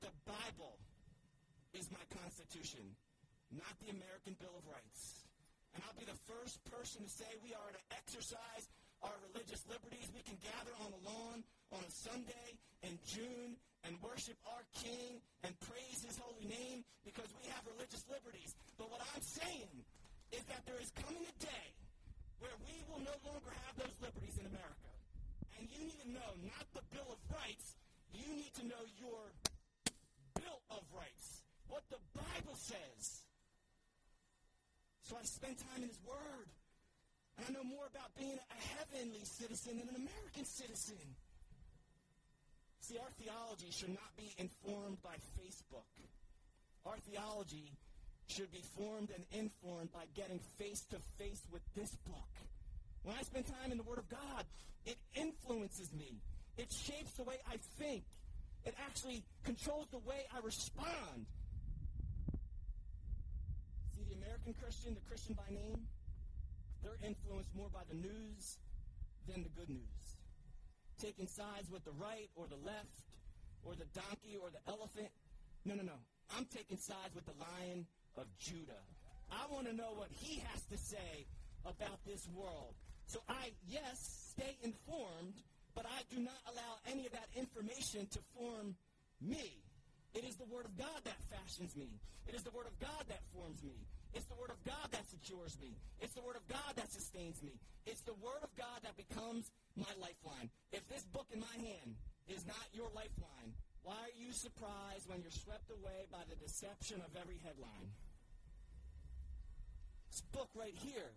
The 0.00 0.12
Bible 0.24 0.76
is 1.72 1.90
my 1.90 2.04
Constitution, 2.22 2.84
not 3.52 3.74
the 3.82 3.92
American 3.92 4.36
Bill 4.40 4.54
of 4.56 4.64
Rights. 4.68 5.24
And 5.74 5.82
I'll 5.84 5.98
be 5.98 6.06
the 6.06 6.22
first 6.30 6.62
person 6.70 7.02
to 7.02 7.10
say 7.10 7.26
we 7.42 7.50
are 7.50 7.72
to 7.74 7.82
exercise 7.98 8.70
our 9.04 9.16
religious 9.30 9.60
liberties. 9.68 10.08
We 10.16 10.24
can 10.24 10.40
gather 10.40 10.72
on 10.80 10.88
the 10.90 11.02
lawn 11.04 11.44
on 11.72 11.80
a 11.84 11.92
Sunday 11.92 12.48
in 12.80 12.96
June 13.04 13.60
and 13.84 13.92
worship 14.00 14.40
our 14.48 14.64
King 14.80 15.20
and 15.44 15.52
praise 15.68 16.00
his 16.00 16.16
holy 16.16 16.48
name 16.48 16.84
because 17.04 17.28
we 17.36 17.44
have 17.52 17.60
religious 17.68 18.04
liberties. 18.08 18.56
But 18.80 18.88
what 18.88 19.04
I'm 19.12 19.20
saying 19.20 19.72
is 20.32 20.42
that 20.48 20.64
there 20.64 20.80
is 20.80 20.88
coming 20.96 21.20
a 21.20 21.36
day 21.36 21.68
where 22.40 22.56
we 22.64 22.76
will 22.88 23.04
no 23.04 23.16
longer 23.28 23.52
have 23.68 23.76
those 23.76 23.96
liberties 24.00 24.40
in 24.40 24.48
America. 24.48 24.92
And 25.60 25.68
you 25.68 25.84
need 25.84 26.00
to 26.02 26.10
know 26.10 26.30
not 26.48 26.64
the 26.72 26.84
Bill 26.90 27.06
of 27.12 27.20
Rights, 27.28 27.76
you 28.16 28.26
need 28.32 28.52
to 28.56 28.64
know 28.66 28.82
your 28.96 29.20
Bill 30.34 30.60
of 30.72 30.82
Rights, 30.96 31.44
what 31.68 31.84
the 31.92 32.00
Bible 32.16 32.56
says. 32.56 33.24
So 35.04 35.16
I 35.20 35.24
spend 35.24 35.60
time 35.60 35.84
in 35.84 35.88
His 35.92 36.00
Word. 36.08 36.48
And 37.36 37.46
I 37.48 37.52
know 37.52 37.64
more 37.64 37.86
about 37.90 38.14
being 38.18 38.38
a 38.38 38.58
heavenly 38.78 39.24
citizen 39.24 39.78
than 39.78 39.88
an 39.88 39.96
American 39.96 40.44
citizen. 40.44 41.02
See, 42.80 42.98
our 42.98 43.10
theology 43.18 43.70
should 43.70 43.90
not 43.90 44.12
be 44.16 44.34
informed 44.38 45.02
by 45.02 45.16
Facebook. 45.40 45.88
Our 46.84 46.96
theology 47.10 47.72
should 48.28 48.52
be 48.52 48.62
formed 48.76 49.10
and 49.14 49.24
informed 49.32 49.92
by 49.92 50.04
getting 50.14 50.38
face 50.58 50.82
to 50.90 50.96
face 51.18 51.42
with 51.50 51.62
this 51.74 51.90
book. 52.06 52.32
When 53.02 53.16
I 53.16 53.22
spend 53.22 53.46
time 53.46 53.72
in 53.72 53.78
the 53.78 53.84
Word 53.84 53.98
of 53.98 54.08
God, 54.08 54.44
it 54.86 54.96
influences 55.14 55.92
me. 55.92 56.20
It 56.56 56.72
shapes 56.72 57.12
the 57.16 57.24
way 57.24 57.36
I 57.50 57.56
think. 57.78 58.04
It 58.64 58.74
actually 58.86 59.22
controls 59.44 59.86
the 59.90 59.98
way 59.98 60.24
I 60.34 60.44
respond. 60.44 61.26
See, 63.96 64.04
the 64.08 64.16
American 64.16 64.54
Christian, 64.60 64.94
the 64.94 65.04
Christian 65.08 65.34
by 65.34 65.52
name, 65.52 65.80
they're 66.82 67.00
influenced 67.24 67.54
more 67.56 67.68
by 67.72 67.80
the 67.88 67.96
news 67.96 68.58
than 69.28 69.42
the 69.42 69.48
good 69.48 69.68
news. 69.68 70.06
Taking 71.00 71.26
sides 71.26 71.70
with 71.70 71.84
the 71.84 71.92
right 71.92 72.28
or 72.36 72.46
the 72.46 72.60
left 72.64 73.08
or 73.64 73.74
the 73.74 73.88
donkey 73.94 74.36
or 74.40 74.50
the 74.50 74.60
elephant. 74.68 75.08
No, 75.64 75.74
no, 75.74 75.82
no. 75.82 75.98
I'm 76.36 76.46
taking 76.46 76.78
sides 76.78 77.14
with 77.14 77.24
the 77.24 77.36
lion 77.40 77.86
of 78.16 78.26
Judah. 78.38 78.84
I 79.32 79.52
want 79.52 79.66
to 79.66 79.72
know 79.74 79.92
what 79.96 80.08
he 80.10 80.42
has 80.52 80.62
to 80.70 80.76
say 80.76 81.26
about 81.64 82.04
this 82.06 82.28
world. 82.34 82.74
So 83.06 83.20
I, 83.28 83.52
yes, 83.66 84.32
stay 84.36 84.56
informed, 84.62 85.34
but 85.74 85.86
I 85.86 86.02
do 86.14 86.20
not 86.20 86.38
allow 86.52 86.78
any 86.90 87.06
of 87.06 87.12
that 87.12 87.28
information 87.34 88.06
to 88.12 88.18
form 88.36 88.76
me. 89.20 89.64
It 90.14 90.24
is 90.24 90.36
the 90.36 90.46
Word 90.46 90.64
of 90.64 90.76
God 90.76 91.00
that 91.04 91.18
fashions 91.28 91.74
me. 91.76 91.88
It 92.28 92.34
is 92.34 92.42
the 92.42 92.50
Word 92.50 92.66
of 92.66 92.78
God 92.78 93.04
that 93.08 93.20
forms 93.34 93.62
me. 93.62 93.74
It's 94.14 94.26
the 94.30 94.38
Word 94.38 94.50
of 94.50 94.62
God 94.62 94.88
that 94.92 95.04
secures 95.10 95.58
me. 95.60 95.74
It's 96.00 96.14
the 96.14 96.22
Word 96.22 96.36
of 96.36 96.46
God 96.46 96.72
that 96.76 96.90
sustains 96.90 97.42
me. 97.42 97.58
It's 97.84 98.02
the 98.02 98.14
Word 98.22 98.42
of 98.42 98.54
God 98.56 98.80
that 98.86 98.96
becomes 98.96 99.50
my 99.76 99.90
lifeline. 99.98 100.48
If 100.72 100.86
this 100.88 101.02
book 101.10 101.26
in 101.34 101.40
my 101.40 101.56
hand 101.58 101.98
is 102.30 102.46
not 102.46 102.62
your 102.72 102.88
lifeline, 102.94 103.52
why 103.82 103.98
are 103.98 104.16
you 104.16 104.32
surprised 104.32 105.10
when 105.10 105.20
you're 105.20 105.34
swept 105.34 105.68
away 105.68 106.06
by 106.10 106.22
the 106.30 106.38
deception 106.38 107.02
of 107.02 107.12
every 107.20 107.42
headline? 107.42 107.90
This 110.10 110.22
book 110.32 110.48
right 110.54 110.78
here. 110.78 111.10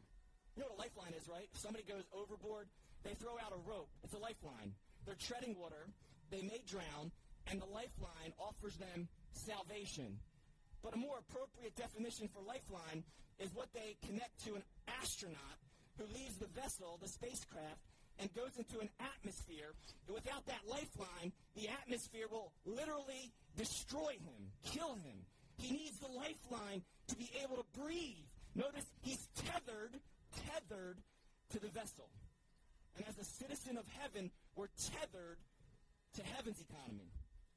You 0.57 0.65
know 0.65 0.73
what 0.73 0.81
a 0.81 0.89
lifeline 0.89 1.13
is, 1.13 1.29
right? 1.29 1.47
If 1.53 1.61
somebody 1.61 1.85
goes 1.85 2.09
overboard, 2.11 2.67
they 3.05 3.13
throw 3.13 3.37
out 3.37 3.53
a 3.53 3.61
rope. 3.69 3.93
It's 4.03 4.17
a 4.17 4.17
lifeline. 4.17 4.73
They're 5.05 5.21
treading 5.21 5.55
water. 5.55 5.87
They 6.31 6.41
may 6.41 6.65
drown, 6.67 7.13
and 7.45 7.61
the 7.61 7.69
lifeline 7.69 8.33
offers 8.41 8.75
them 8.75 9.07
salvation. 9.31 10.17
But 10.83 10.93
a 10.93 10.97
more 10.97 11.19
appropriate 11.19 11.75
definition 11.75 12.29
for 12.29 12.41
lifeline 12.41 13.03
is 13.39 13.53
what 13.53 13.73
they 13.73 13.97
connect 14.05 14.43
to 14.45 14.55
an 14.55 14.63
astronaut 15.01 15.57
who 15.97 16.05
leaves 16.13 16.37
the 16.37 16.47
vessel, 16.47 16.97
the 17.01 17.09
spacecraft, 17.09 17.81
and 18.19 18.33
goes 18.33 18.57
into 18.57 18.79
an 18.79 18.89
atmosphere. 18.99 19.73
And 20.07 20.15
without 20.15 20.45
that 20.45 20.61
lifeline, 20.65 21.31
the 21.55 21.69
atmosphere 21.69 22.25
will 22.29 22.51
literally 22.65 23.33
destroy 23.57 24.17
him, 24.17 24.53
kill 24.65 24.95
him. 24.95 25.25
He 25.57 25.71
needs 25.71 25.97
the 25.99 26.09
lifeline 26.09 26.81
to 27.07 27.15
be 27.15 27.29
able 27.43 27.57
to 27.57 27.65
breathe. 27.77 28.25
Notice 28.55 28.85
he's 29.01 29.27
tethered, 29.35 29.93
tethered 30.49 30.97
to 31.51 31.59
the 31.59 31.69
vessel. 31.69 32.09
And 32.97 33.05
as 33.07 33.17
a 33.17 33.25
citizen 33.25 33.77
of 33.77 33.85
heaven, 34.01 34.31
we're 34.55 34.73
tethered 34.93 35.37
to 36.15 36.23
heaven's 36.23 36.61
economy. 36.61 37.09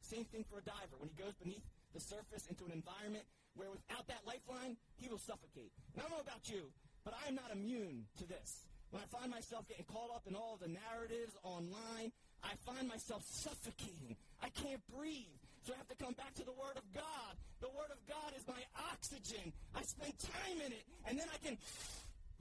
Same 0.02 0.24
thing 0.24 0.44
for 0.50 0.58
a 0.58 0.64
diver. 0.64 0.96
When 0.98 1.08
he 1.08 1.16
goes 1.22 1.32
beneath 1.42 1.64
the 1.92 2.00
surface 2.00 2.46
into 2.48 2.64
an 2.64 2.72
environment 2.72 3.24
where 3.54 3.70
without 3.70 4.06
that 4.08 4.22
lifeline, 4.26 4.76
he 4.96 5.08
will 5.08 5.18
suffocate. 5.18 5.72
And 5.94 6.02
I 6.02 6.08
don't 6.08 6.16
know 6.16 6.24
about 6.24 6.48
you, 6.48 6.70
but 7.04 7.14
I 7.14 7.28
am 7.28 7.34
not 7.34 7.50
immune 7.52 8.06
to 8.18 8.26
this. 8.26 8.66
When 8.90 9.02
I 9.02 9.06
find 9.06 9.30
myself 9.30 9.68
getting 9.68 9.86
caught 9.86 10.10
up 10.10 10.26
in 10.26 10.34
all 10.34 10.58
the 10.60 10.68
narratives 10.68 11.34
online, 11.42 12.10
I 12.42 12.54
find 12.66 12.88
myself 12.88 13.22
suffocating. 13.26 14.16
I 14.42 14.48
can't 14.50 14.82
breathe. 14.90 15.38
So 15.62 15.74
I 15.74 15.76
have 15.76 15.88
to 15.88 16.00
come 16.02 16.14
back 16.14 16.34
to 16.40 16.44
the 16.44 16.56
Word 16.56 16.74
of 16.76 16.86
God. 16.94 17.32
The 17.60 17.68
Word 17.68 17.92
of 17.92 18.00
God 18.08 18.32
is 18.34 18.42
my 18.48 18.60
oxygen. 18.90 19.52
I 19.76 19.82
spend 19.82 20.16
time 20.18 20.58
in 20.64 20.72
it, 20.72 20.84
and 21.06 21.18
then 21.18 21.28
I 21.28 21.36
can 21.44 21.58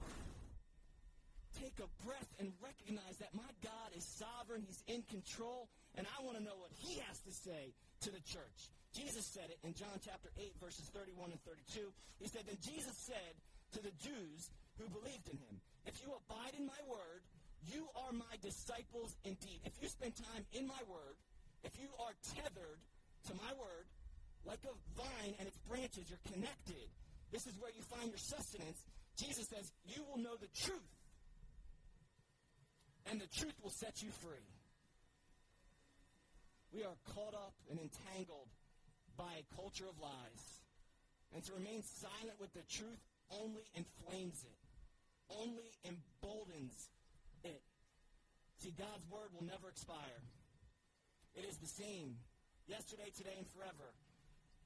take 1.60 1.76
a 1.78 1.88
breath 2.02 2.32
and 2.40 2.50
recognize 2.64 3.20
that 3.20 3.34
my 3.34 3.50
God 3.62 3.92
is 3.94 4.04
sovereign, 4.04 4.64
He's 4.66 4.82
in 4.88 5.02
control, 5.12 5.68
and 5.94 6.06
I 6.18 6.24
want 6.24 6.38
to 6.38 6.42
know 6.42 6.56
what 6.56 6.72
He 6.80 6.98
has 7.06 7.20
to 7.28 7.32
say 7.32 7.74
to 8.00 8.10
the 8.10 8.20
church. 8.24 8.72
Jesus 8.92 9.26
said 9.26 9.50
it 9.50 9.58
in 9.62 9.74
John 9.74 9.94
chapter 10.02 10.30
8, 10.34 10.54
verses 10.58 10.90
31 10.90 11.30
and 11.30 11.42
32. 11.46 11.86
He 12.18 12.26
said, 12.26 12.42
Then 12.46 12.58
Jesus 12.58 12.96
said 13.06 13.34
to 13.78 13.80
the 13.82 13.94
Jews 14.02 14.50
who 14.78 14.90
believed 14.90 15.30
in 15.30 15.38
him, 15.38 15.62
If 15.86 16.02
you 16.02 16.10
abide 16.10 16.58
in 16.58 16.66
my 16.66 16.80
word, 16.90 17.22
you 17.70 17.86
are 17.94 18.12
my 18.12 18.34
disciples 18.42 19.14
indeed. 19.22 19.62
If 19.62 19.78
you 19.78 19.88
spend 19.88 20.16
time 20.16 20.42
in 20.52 20.66
my 20.66 20.80
word, 20.90 21.14
if 21.62 21.78
you 21.78 21.86
are 22.02 22.14
tethered 22.34 22.80
to 23.28 23.32
my 23.38 23.52
word, 23.54 23.86
like 24.44 24.64
a 24.64 24.74
vine 24.96 25.34
and 25.38 25.46
its 25.46 25.58
branches, 25.68 26.08
you're 26.08 26.26
connected. 26.32 26.88
This 27.30 27.46
is 27.46 27.54
where 27.60 27.70
you 27.70 27.82
find 27.94 28.08
your 28.08 28.18
sustenance. 28.18 28.82
Jesus 29.14 29.46
says, 29.46 29.70
You 29.84 30.02
will 30.08 30.18
know 30.18 30.34
the 30.40 30.50
truth, 30.64 30.90
and 33.06 33.20
the 33.20 33.28
truth 33.28 33.54
will 33.62 33.74
set 33.78 34.02
you 34.02 34.08
free. 34.24 34.48
We 36.72 36.82
are 36.82 36.96
caught 37.14 37.34
up 37.34 37.54
and 37.68 37.78
entangled 37.78 38.48
by 39.20 39.36
a 39.36 39.44
culture 39.52 39.84
of 39.84 40.00
lies. 40.00 40.42
And 41.36 41.44
to 41.44 41.52
remain 41.52 41.84
silent 41.84 42.40
with 42.40 42.56
the 42.56 42.64
truth 42.72 43.04
only 43.28 43.68
inflames 43.76 44.40
it, 44.48 44.60
only 45.28 45.68
emboldens 45.84 46.88
it. 47.44 47.60
See, 48.64 48.72
God's 48.72 49.04
word 49.12 49.28
will 49.36 49.44
never 49.44 49.68
expire. 49.68 50.24
It 51.36 51.44
is 51.44 51.60
the 51.60 51.68
same 51.68 52.16
yesterday, 52.66 53.12
today, 53.12 53.36
and 53.36 53.46
forever. 53.52 53.92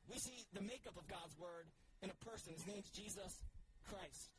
We 0.08 0.22
see 0.22 0.46
the 0.54 0.64
makeup 0.64 0.96
of 0.96 1.04
God's 1.10 1.34
word 1.36 1.66
in 2.00 2.08
a 2.08 2.18
person. 2.24 2.54
His 2.54 2.64
name's 2.64 2.88
Jesus 2.94 3.42
Christ. 3.90 4.32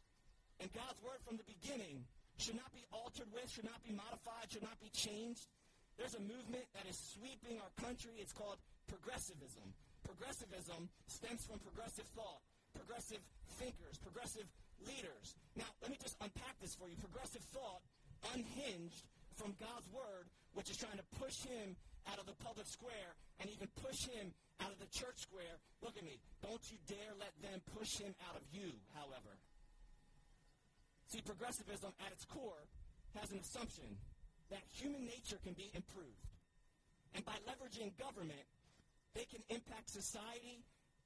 And 0.63 0.71
God's 0.73 0.97
word 1.03 1.21
from 1.27 1.37
the 1.37 1.45
beginning 1.45 2.07
should 2.39 2.55
not 2.57 2.71
be 2.73 2.87
altered 2.89 3.29
with, 3.35 3.51
should 3.51 3.67
not 3.67 3.83
be 3.85 3.93
modified, 3.93 4.49
should 4.49 4.65
not 4.65 4.79
be 4.81 4.89
changed. 4.89 5.45
There's 5.99 6.15
a 6.15 6.23
movement 6.23 6.65
that 6.73 6.89
is 6.89 6.97
sweeping 6.97 7.61
our 7.61 7.71
country. 7.77 8.17
It's 8.17 8.33
called 8.33 8.57
progressivism. 8.87 9.75
Progressivism 10.05 10.89
stems 11.07 11.43
from 11.45 11.59
progressive 11.59 12.05
thought, 12.15 12.41
progressive 12.77 13.19
thinkers, 13.57 13.97
progressive 13.99 14.45
leaders. 14.85 15.35
Now, 15.57 15.67
let 15.81 15.91
me 15.91 15.97
just 16.01 16.15
unpack 16.21 16.55
this 16.61 16.75
for 16.75 16.87
you. 16.87 16.95
Progressive 17.01 17.41
thought 17.51 17.81
unhinged 18.33 19.05
from 19.35 19.53
God's 19.59 19.85
word, 19.91 20.29
which 20.53 20.69
is 20.69 20.77
trying 20.77 20.97
to 20.97 21.07
push 21.19 21.43
him 21.43 21.75
out 22.07 22.19
of 22.19 22.25
the 22.25 22.37
public 22.39 22.67
square 22.67 23.17
and 23.41 23.49
even 23.49 23.67
push 23.81 24.07
him 24.07 24.31
out 24.61 24.71
of 24.71 24.79
the 24.79 24.89
church 24.93 25.19
square. 25.19 25.59
Look 25.83 25.97
at 25.97 26.05
me. 26.05 26.21
Don't 26.41 26.63
you 26.71 26.77
dare 26.87 27.13
let 27.19 27.33
them 27.41 27.59
push 27.75 27.97
him 27.99 28.15
out 28.29 28.37
of 28.37 28.43
you, 28.53 28.71
however. 28.95 29.35
See, 31.11 31.21
progressivism 31.21 31.91
at 32.05 32.11
its 32.13 32.25
core 32.25 32.65
has 33.19 33.31
an 33.31 33.39
assumption 33.39 33.97
that 34.49 34.61
human 34.69 35.05
nature 35.05 35.39
can 35.43 35.53
be 35.53 35.71
improved. 35.73 36.29
And 37.13 37.23
by 37.25 37.35
leveraging 37.47 37.95
government, 37.97 38.43
they 39.15 39.25
can 39.25 39.41
impact 39.49 39.89
society 39.89 40.61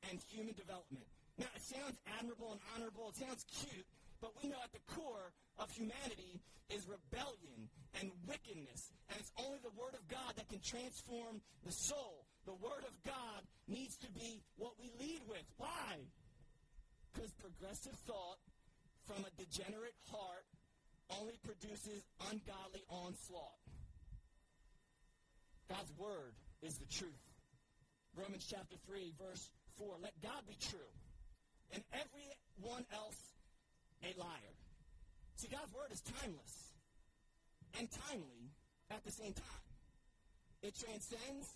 and 0.10 0.20
human 0.34 0.58
development. 0.58 1.06
Now, 1.38 1.48
it 1.56 1.64
sounds 1.64 1.96
admirable 2.20 2.52
and 2.52 2.62
honorable, 2.76 3.14
it 3.14 3.22
sounds 3.22 3.46
cute, 3.48 3.88
but 4.20 4.34
we 4.42 4.50
know 4.50 4.60
at 4.60 4.74
the 4.74 4.84
core 4.92 5.32
of 5.58 5.72
humanity 5.72 6.42
is 6.70 6.86
rebellion 6.86 7.70
and 8.02 8.12
wickedness. 8.28 8.92
And 9.10 9.18
it's 9.20 9.32
only 9.40 9.58
the 9.64 9.74
Word 9.80 9.96
of 9.96 10.04
God 10.10 10.36
that 10.36 10.50
can 10.50 10.60
transform 10.60 11.42
the 11.66 11.72
soul. 11.72 12.26
The 12.46 12.58
Word 12.60 12.84
of 12.84 12.94
God 13.06 13.42
needs 13.68 13.98
to 14.04 14.10
be 14.12 14.42
what 14.58 14.74
we 14.82 14.92
lead 15.00 15.22
with. 15.30 15.46
Why? 15.58 16.02
Because 17.14 17.32
progressive 17.40 17.98
thought 18.06 18.38
from 19.06 19.26
a 19.26 19.32
degenerate 19.38 19.98
heart 20.12 20.46
only 21.18 21.40
produces 21.42 22.04
ungodly 22.30 22.84
onslaught. 22.90 23.64
God's 25.70 25.94
Word 25.98 26.34
is 26.62 26.78
the 26.78 26.86
truth. 26.86 27.29
Romans 28.20 28.46
chapter 28.50 28.76
3, 28.88 29.14
verse 29.16 29.50
4. 29.78 29.96
Let 30.04 30.12
God 30.22 30.44
be 30.48 30.56
true, 30.60 30.92
and 31.72 31.84
everyone 31.96 32.84
else 32.92 33.20
a 34.04 34.12
liar. 34.20 34.56
See, 35.36 35.48
God's 35.48 35.72
word 35.72 35.92
is 35.92 36.04
timeless 36.20 36.76
and 37.80 37.88
timely 38.12 38.52
at 38.92 39.04
the 39.06 39.12
same 39.12 39.32
time. 39.32 39.66
It 40.62 40.76
transcends 40.76 41.48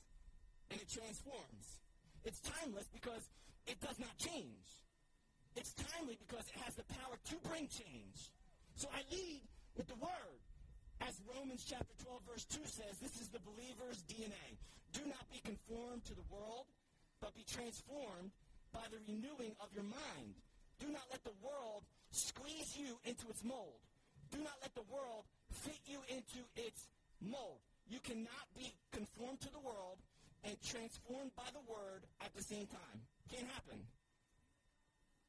and 0.72 0.80
it 0.80 0.88
transforms. 0.88 1.84
It's 2.24 2.40
timeless 2.40 2.88
because 2.94 3.28
it 3.68 3.80
does 3.82 4.00
not 4.00 4.16
change. 4.18 4.80
It's 5.56 5.74
timely 5.92 6.16
because 6.16 6.48
it 6.48 6.56
has 6.64 6.76
the 6.76 6.88
power 6.96 7.20
to 7.20 7.36
bring 7.50 7.68
change. 7.68 8.32
So 8.76 8.88
I 8.96 9.04
lead 9.12 9.44
with 9.76 9.88
the 9.88 10.00
word. 10.00 10.43
As 11.04 11.20
Romans 11.36 11.66
chapter 11.68 11.92
12, 12.04 12.22
verse 12.24 12.46
2 12.48 12.64
says, 12.64 12.96
this 13.04 13.20
is 13.20 13.28
the 13.28 13.44
believer's 13.44 14.04
DNA. 14.08 14.56
Do 14.96 15.04
not 15.04 15.28
be 15.28 15.44
conformed 15.44 16.06
to 16.06 16.16
the 16.16 16.24
world, 16.32 16.66
but 17.20 17.36
be 17.36 17.44
transformed 17.44 18.32
by 18.72 18.88
the 18.88 19.04
renewing 19.08 19.52
of 19.60 19.68
your 19.76 19.84
mind. 19.84 20.34
Do 20.80 20.88
not 20.88 21.04
let 21.12 21.24
the 21.24 21.36
world 21.44 21.84
squeeze 22.12 22.78
you 22.78 22.96
into 23.04 23.28
its 23.30 23.44
mold. 23.44 23.84
Do 24.32 24.40
not 24.40 24.56
let 24.62 24.74
the 24.76 24.88
world 24.88 25.28
fit 25.52 25.80
you 25.86 26.00
into 26.08 26.42
its 26.56 26.88
mold. 27.20 27.60
You 27.88 28.00
cannot 28.00 28.48
be 28.56 28.72
conformed 28.92 29.42
to 29.42 29.52
the 29.52 29.60
world 29.60 30.00
and 30.44 30.56
transformed 30.64 31.32
by 31.36 31.48
the 31.52 31.64
word 31.68 32.08
at 32.24 32.34
the 32.36 32.44
same 32.44 32.68
time. 32.68 33.00
Can't 33.32 33.48
happen. 33.52 33.80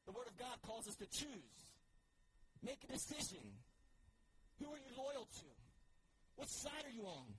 The 0.05 0.11
word 0.11 0.27
of 0.27 0.37
God 0.37 0.55
calls 0.65 0.87
us 0.87 0.95
to 0.97 1.07
choose. 1.11 1.55
Make 2.63 2.79
a 2.87 2.93
decision. 2.93 3.43
Who 4.59 4.71
are 4.71 4.79
you 4.79 4.91
loyal 4.95 5.27
to? 5.43 5.54
What 6.35 6.49
side 6.49 6.83
are 6.83 6.93
you 6.93 7.07
on? 7.07 7.29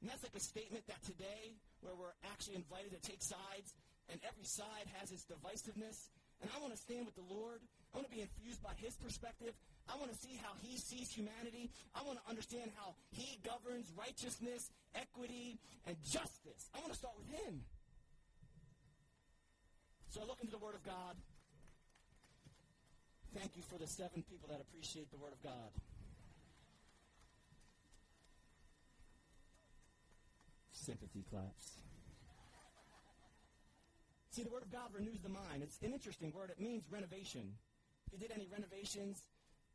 And 0.00 0.10
that's 0.10 0.22
like 0.22 0.36
a 0.36 0.44
statement 0.44 0.84
that 0.88 1.02
today, 1.04 1.56
where 1.80 1.96
we're 1.96 2.16
actually 2.28 2.56
invited 2.56 2.92
to 2.92 3.00
take 3.00 3.22
sides, 3.22 3.72
and 4.12 4.20
every 4.20 4.44
side 4.44 4.84
has 5.00 5.10
its 5.10 5.24
divisiveness, 5.24 6.12
and 6.44 6.50
I 6.52 6.60
want 6.60 6.76
to 6.76 6.80
stand 6.80 7.06
with 7.08 7.16
the 7.16 7.24
Lord. 7.24 7.64
I 7.92 7.96
want 7.96 8.10
to 8.10 8.14
be 8.14 8.20
infused 8.20 8.60
by 8.60 8.76
his 8.76 8.96
perspective. 9.00 9.56
I 9.88 9.96
want 9.96 10.12
to 10.12 10.18
see 10.18 10.36
how 10.44 10.52
he 10.60 10.76
sees 10.76 11.08
humanity. 11.08 11.70
I 11.94 12.04
want 12.04 12.20
to 12.20 12.26
understand 12.28 12.68
how 12.76 12.96
he 13.12 13.40
governs 13.40 13.88
righteousness, 13.96 14.68
equity, 14.94 15.56
and 15.86 15.96
justice. 16.04 16.68
I 16.76 16.80
want 16.80 16.92
to 16.92 16.98
start 16.98 17.14
with 17.16 17.32
him. 17.32 17.64
So 20.10 20.20
I 20.20 20.28
look 20.28 20.40
into 20.40 20.52
the 20.52 20.60
Word 20.60 20.74
of 20.74 20.84
God. 20.84 21.16
Thank 23.34 23.56
you 23.56 23.62
for 23.62 23.78
the 23.78 23.88
seven 23.88 24.22
people 24.28 24.48
that 24.52 24.60
appreciate 24.60 25.10
the 25.10 25.18
Word 25.18 25.32
of 25.32 25.42
God. 25.42 25.72
Sympathy 30.84 31.24
claps. 31.32 31.80
See, 34.28 34.44
the 34.44 34.52
Word 34.52 34.60
of 34.60 34.68
God 34.68 34.92
renews 34.92 35.24
the 35.24 35.32
mind. 35.32 35.64
It's 35.64 35.80
an 35.80 35.96
interesting 35.96 36.28
word. 36.36 36.52
It 36.52 36.60
means 36.60 36.84
renovation. 36.92 37.56
If 38.04 38.12
you 38.12 38.20
did 38.20 38.36
any 38.36 38.52
renovations 38.52 39.24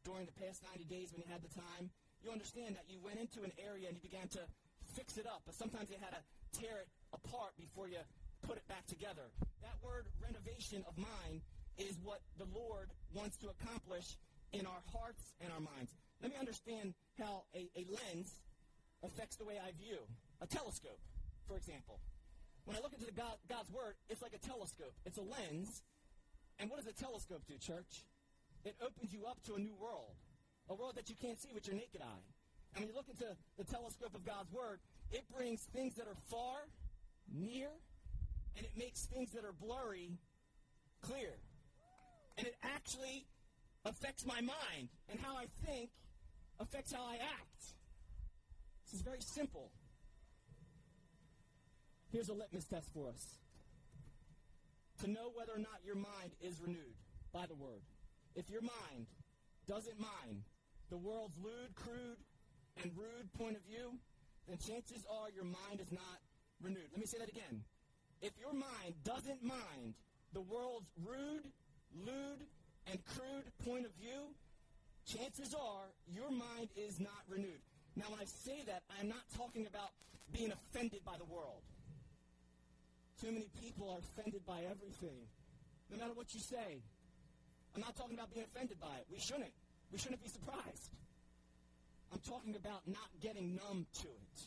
during 0.05 0.29
the 0.29 0.37
past 0.37 0.61
90 0.69 0.85
days 0.85 1.09
when 1.09 1.25
you 1.25 1.29
had 1.33 1.41
the 1.41 1.49
time, 1.49 1.89
you 2.21 2.29
understand 2.29 2.77
that 2.77 2.85
you 2.85 3.01
went 3.01 3.17
into 3.17 3.41
an 3.41 3.49
area 3.57 3.89
and 3.89 3.97
you 3.97 4.03
began 4.05 4.29
to 4.37 4.45
fix 4.93 5.17
it 5.17 5.25
up. 5.25 5.41
But 5.49 5.57
sometimes 5.57 5.89
you 5.89 5.97
had 5.97 6.13
to 6.13 6.21
tear 6.53 6.85
it 6.85 6.89
apart 7.09 7.57
before 7.57 7.89
you 7.89 8.05
put 8.45 8.61
it 8.61 8.67
back 8.69 8.85
together. 8.85 9.33
That 9.65 9.81
word 9.81 10.13
renovation 10.21 10.85
of 10.85 10.93
mind 10.93 11.41
is 11.81 11.97
what 12.05 12.21
the 12.37 12.45
Lord 12.53 12.93
wants 13.17 13.41
to 13.41 13.49
accomplish 13.49 14.13
in 14.53 14.69
our 14.69 14.83
hearts 14.93 15.33
and 15.41 15.49
our 15.49 15.63
minds. 15.63 15.89
Let 16.21 16.29
me 16.29 16.37
understand 16.37 16.93
how 17.17 17.49
a, 17.57 17.65
a 17.73 17.89
lens 17.89 18.29
affects 19.01 19.41
the 19.41 19.45
way 19.45 19.57
I 19.57 19.73
view. 19.73 20.05
A 20.41 20.47
telescope, 20.47 20.99
for 21.47 21.57
example. 21.57 21.99
When 22.65 22.77
I 22.77 22.81
look 22.81 22.93
into 22.93 23.11
God, 23.11 23.35
God's 23.49 23.71
Word, 23.71 23.95
it's 24.09 24.21
like 24.21 24.33
a 24.33 24.39
telescope. 24.45 24.93
It's 25.05 25.17
a 25.17 25.21
lens. 25.21 25.81
And 26.59 26.69
what 26.69 26.77
does 26.77 26.87
a 26.87 26.93
telescope 26.93 27.43
do, 27.47 27.57
church? 27.57 28.05
It 28.63 28.75
opens 28.83 29.13
you 29.13 29.25
up 29.25 29.41
to 29.47 29.55
a 29.55 29.59
new 29.59 29.75
world, 29.75 30.15
a 30.69 30.75
world 30.75 30.95
that 30.95 31.09
you 31.09 31.15
can't 31.15 31.39
see 31.39 31.49
with 31.53 31.67
your 31.67 31.75
naked 31.75 32.01
eye. 32.01 32.25
And 32.75 32.83
when 32.83 32.89
you 32.89 32.95
look 32.95 33.09
into 33.09 33.35
the 33.57 33.63
telescope 33.63 34.13
of 34.13 34.25
God's 34.25 34.51
Word, 34.51 34.79
it 35.11 35.23
brings 35.35 35.61
things 35.73 35.95
that 35.95 36.07
are 36.07 36.17
far, 36.29 36.67
near, 37.33 37.69
and 38.55 38.65
it 38.65 38.71
makes 38.77 39.05
things 39.05 39.31
that 39.31 39.43
are 39.45 39.53
blurry 39.53 40.19
clear. 41.01 41.39
And 42.37 42.47
it 42.47 42.55
actually 42.63 43.25
affects 43.85 44.25
my 44.25 44.41
mind, 44.41 44.89
and 45.09 45.19
how 45.19 45.35
I 45.35 45.45
think 45.65 45.89
affects 46.59 46.91
how 46.93 47.03
I 47.03 47.15
act. 47.15 47.73
This 48.85 48.93
is 48.93 49.01
very 49.01 49.21
simple. 49.21 49.71
Here's 52.11 52.29
a 52.29 52.33
litmus 52.33 52.65
test 52.65 52.89
for 52.93 53.07
us 53.07 53.37
to 55.01 55.09
know 55.09 55.31
whether 55.35 55.53
or 55.53 55.59
not 55.59 55.79
your 55.85 55.95
mind 55.95 56.33
is 56.41 56.59
renewed 56.59 56.97
by 57.31 57.45
the 57.45 57.55
word. 57.55 57.81
If 58.35 58.49
your 58.49 58.61
mind 58.61 59.05
doesn't 59.67 59.99
mind 59.99 60.41
the 60.89 60.97
world's 60.97 61.37
lewd, 61.37 61.75
crude, 61.75 62.17
and 62.81 62.91
rude 62.97 63.31
point 63.33 63.55
of 63.55 63.61
view, 63.63 63.93
then 64.47 64.57
chances 64.57 65.05
are 65.09 65.29
your 65.33 65.45
mind 65.45 65.79
is 65.79 65.91
not 65.91 66.19
renewed. 66.61 66.89
Let 66.91 66.99
me 66.99 67.05
say 67.05 67.19
that 67.19 67.29
again. 67.29 67.61
If 68.21 68.33
your 68.39 68.53
mind 68.53 68.95
doesn't 69.03 69.43
mind 69.43 69.93
the 70.33 70.41
world's 70.41 70.89
rude, 71.05 71.45
lewd, 71.93 72.41
and 72.91 72.99
crude 73.05 73.45
point 73.63 73.85
of 73.85 73.91
view, 73.93 74.33
chances 75.05 75.53
are 75.53 75.93
your 76.07 76.31
mind 76.31 76.69
is 76.75 76.99
not 76.99 77.21
renewed. 77.29 77.61
Now, 77.95 78.05
when 78.09 78.19
I 78.19 78.25
say 78.25 78.63
that, 78.65 78.81
I'm 78.99 79.07
not 79.07 79.23
talking 79.37 79.67
about 79.67 79.91
being 80.31 80.51
offended 80.51 81.05
by 81.05 81.17
the 81.17 81.25
world. 81.25 81.61
Too 83.21 83.31
many 83.31 83.49
people 83.61 83.89
are 83.89 83.99
offended 83.99 84.45
by 84.45 84.61
everything, 84.71 85.27
no 85.91 85.97
matter 85.97 86.13
what 86.13 86.33
you 86.33 86.39
say. 86.39 86.79
I'm 87.75 87.81
not 87.81 87.95
talking 87.95 88.15
about 88.15 88.33
being 88.33 88.45
offended 88.45 88.79
by 88.79 88.95
it. 88.95 89.05
We 89.11 89.19
shouldn't. 89.19 89.51
We 89.91 89.97
shouldn't 89.97 90.23
be 90.23 90.29
surprised. 90.29 90.89
I'm 92.13 92.19
talking 92.19 92.55
about 92.55 92.87
not 92.87 93.09
getting 93.21 93.55
numb 93.55 93.85
to 94.01 94.07
it, 94.07 94.39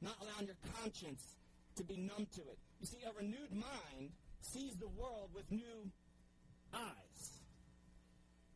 not 0.00 0.16
allowing 0.20 0.46
your 0.46 0.56
conscience 0.82 1.36
to 1.76 1.84
be 1.84 1.96
numb 1.96 2.26
to 2.34 2.40
it. 2.40 2.58
You 2.80 2.86
see, 2.86 2.98
a 3.06 3.12
renewed 3.16 3.52
mind 3.52 4.10
sees 4.40 4.76
the 4.76 4.88
world 4.88 5.30
with 5.34 5.50
new 5.50 5.90
eyes. 6.74 7.40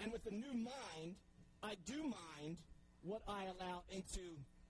And 0.00 0.12
with 0.12 0.26
a 0.26 0.34
new 0.34 0.54
mind, 0.54 1.16
I 1.62 1.74
do 1.86 2.02
mind 2.02 2.56
what 3.02 3.22
I 3.28 3.44
allow 3.44 3.82
into 3.90 4.20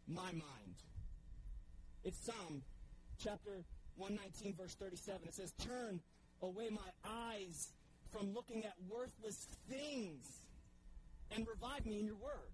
my 0.08 0.32
mind. 0.32 0.76
It's 2.04 2.18
Psalm 2.18 2.62
chapter 3.18 3.64
119, 3.96 4.54
verse 4.54 4.74
37. 4.74 5.28
It 5.28 5.34
says, 5.34 5.52
Turn 5.58 6.00
away 6.42 6.68
my 6.70 6.90
eyes 7.04 7.68
from 8.10 8.32
looking 8.34 8.64
at 8.64 8.74
worthless 8.88 9.46
things 9.68 10.26
and 11.34 11.46
revive 11.48 11.84
me 11.86 11.98
in 11.98 12.06
your 12.06 12.16
word. 12.16 12.52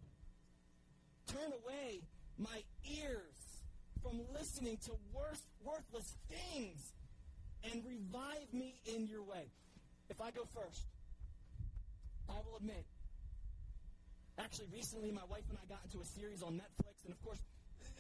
Turn 1.26 1.53
away 1.64 2.00
my 2.38 2.62
ears 2.98 3.61
from 4.03 4.20
listening 4.33 4.79
to 4.85 4.92
worth, 5.12 5.42
worthless 5.64 6.14
things 6.29 6.92
and 7.64 7.83
revive 7.85 8.53
me 8.53 8.81
in 8.87 9.07
your 9.07 9.22
way. 9.22 9.50
If 10.09 10.20
I 10.20 10.31
go 10.31 10.42
first, 10.55 10.83
I 12.29 12.35
will 12.46 12.57
admit, 12.57 12.85
actually, 14.38 14.68
recently 14.72 15.11
my 15.11 15.24
wife 15.31 15.44
and 15.48 15.59
I 15.62 15.66
got 15.68 15.81
into 15.85 16.00
a 16.00 16.05
series 16.05 16.42
on 16.42 16.55
Netflix, 16.55 17.05
and 17.05 17.12
of 17.12 17.22
course, 17.22 17.38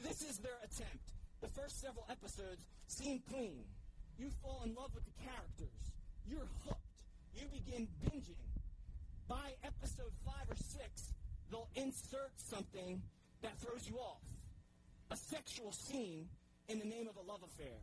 this 0.02 0.22
is 0.22 0.38
their 0.38 0.56
attempt 0.64 1.10
the 1.40 1.48
first 1.48 1.80
several 1.80 2.06
episodes 2.10 2.64
seem 2.86 3.22
clean. 3.30 3.64
You 4.18 4.28
fall 4.42 4.62
in 4.64 4.74
love 4.74 4.94
with 4.94 5.04
the 5.04 5.16
characters. 5.24 5.92
You're 6.26 6.48
hooked. 6.66 6.80
You 7.34 7.46
begin 7.48 7.88
binging. 8.04 8.44
By 9.28 9.54
episode 9.64 10.12
five 10.24 10.50
or 10.50 10.56
six, 10.56 11.14
they'll 11.50 11.68
insert 11.74 12.32
something 12.36 13.00
that 13.42 13.56
throws 13.58 13.88
you 13.88 13.96
off. 13.96 14.20
A 15.10 15.16
sexual 15.16 15.72
scene 15.72 16.28
in 16.68 16.78
the 16.78 16.84
name 16.84 17.08
of 17.08 17.16
a 17.16 17.24
love 17.26 17.40
affair. 17.42 17.78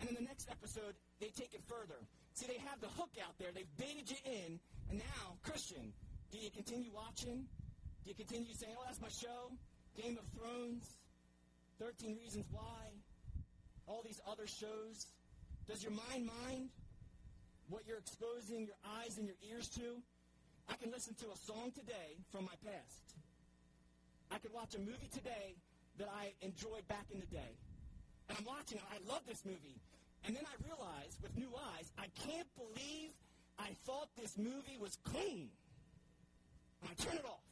And 0.00 0.08
in 0.10 0.14
the 0.14 0.22
next 0.22 0.48
episode, 0.50 0.94
they 1.20 1.28
take 1.28 1.54
it 1.54 1.62
further. 1.66 1.98
See, 2.34 2.46
they 2.46 2.62
have 2.70 2.80
the 2.80 2.88
hook 2.88 3.10
out 3.20 3.34
there. 3.38 3.48
They've 3.52 3.76
baited 3.76 4.10
you 4.10 4.16
in. 4.24 4.60
And 4.90 4.98
now, 4.98 5.34
Christian, 5.42 5.92
do 6.30 6.38
you 6.38 6.50
continue 6.50 6.90
watching? 6.94 7.48
Do 8.04 8.10
you 8.10 8.14
continue 8.14 8.54
saying, 8.54 8.74
oh, 8.78 8.84
that's 8.86 9.00
my 9.00 9.08
show? 9.08 9.50
Game 10.00 10.16
of 10.16 10.24
Thrones? 10.38 10.97
13 11.78 12.16
Reasons 12.18 12.46
Why. 12.50 12.90
all 13.86 14.02
these 14.04 14.20
other 14.26 14.46
shows? 14.46 15.06
Does 15.68 15.82
your 15.82 15.92
mind 15.92 16.26
mind 16.26 16.70
what 17.68 17.82
you're 17.86 17.98
exposing 17.98 18.66
your 18.66 18.76
eyes 18.98 19.16
and 19.18 19.26
your 19.26 19.36
ears 19.48 19.68
to? 19.78 20.02
I 20.68 20.74
can 20.74 20.90
listen 20.90 21.14
to 21.22 21.26
a 21.30 21.36
song 21.36 21.70
today 21.72 22.18
from 22.32 22.44
my 22.44 22.56
past. 22.66 23.14
I 24.30 24.38
could 24.38 24.52
watch 24.52 24.74
a 24.74 24.78
movie 24.78 25.08
today 25.12 25.54
that 25.98 26.08
I 26.12 26.32
enjoyed 26.42 26.86
back 26.88 27.06
in 27.12 27.20
the 27.20 27.26
day. 27.26 27.54
And 28.28 28.36
I'm 28.38 28.44
watching 28.44 28.78
it. 28.78 28.84
I 28.92 28.98
love 29.10 29.22
this 29.26 29.44
movie. 29.44 29.80
And 30.26 30.36
then 30.36 30.44
I 30.44 30.54
realize, 30.66 31.16
with 31.22 31.36
new 31.38 31.48
eyes, 31.76 31.90
I 31.96 32.06
can't 32.26 32.48
believe 32.56 33.10
I 33.58 33.70
thought 33.86 34.08
this 34.20 34.36
movie 34.36 34.76
was 34.80 34.98
clean. 35.04 35.48
And 36.82 36.90
I 36.90 36.94
turn 37.02 37.16
it 37.16 37.24
off. 37.24 37.46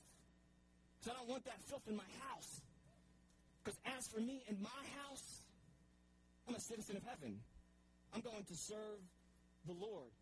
Because 0.99 1.15
I 1.15 1.19
don't 1.21 1.31
want 1.31 1.45
that 1.47 1.63
filth 1.63 1.87
in 1.89 1.97
my 1.97 2.11
house. 2.29 2.61
Because 3.67 3.81
as 3.99 4.07
for 4.07 4.21
me 4.21 4.45
and 4.49 4.61
my 4.63 4.69
house, 5.03 5.43
I'm 6.49 6.55
a 6.55 6.61
citizen 6.61 6.97
of 6.97 7.03
heaven. 7.03 7.41
I'm 8.15 8.21
going 8.21 8.45
to 8.45 8.55
serve 8.55 9.01
the 9.67 9.73
Lord. 9.73 10.13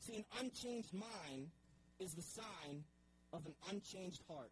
See, 0.00 0.16
an 0.16 0.24
unchanged 0.40 0.92
mind 0.92 1.48
is 1.98 2.12
the 2.12 2.20
sign 2.20 2.84
of 3.32 3.46
an 3.46 3.54
unchanged 3.70 4.20
heart. 4.28 4.50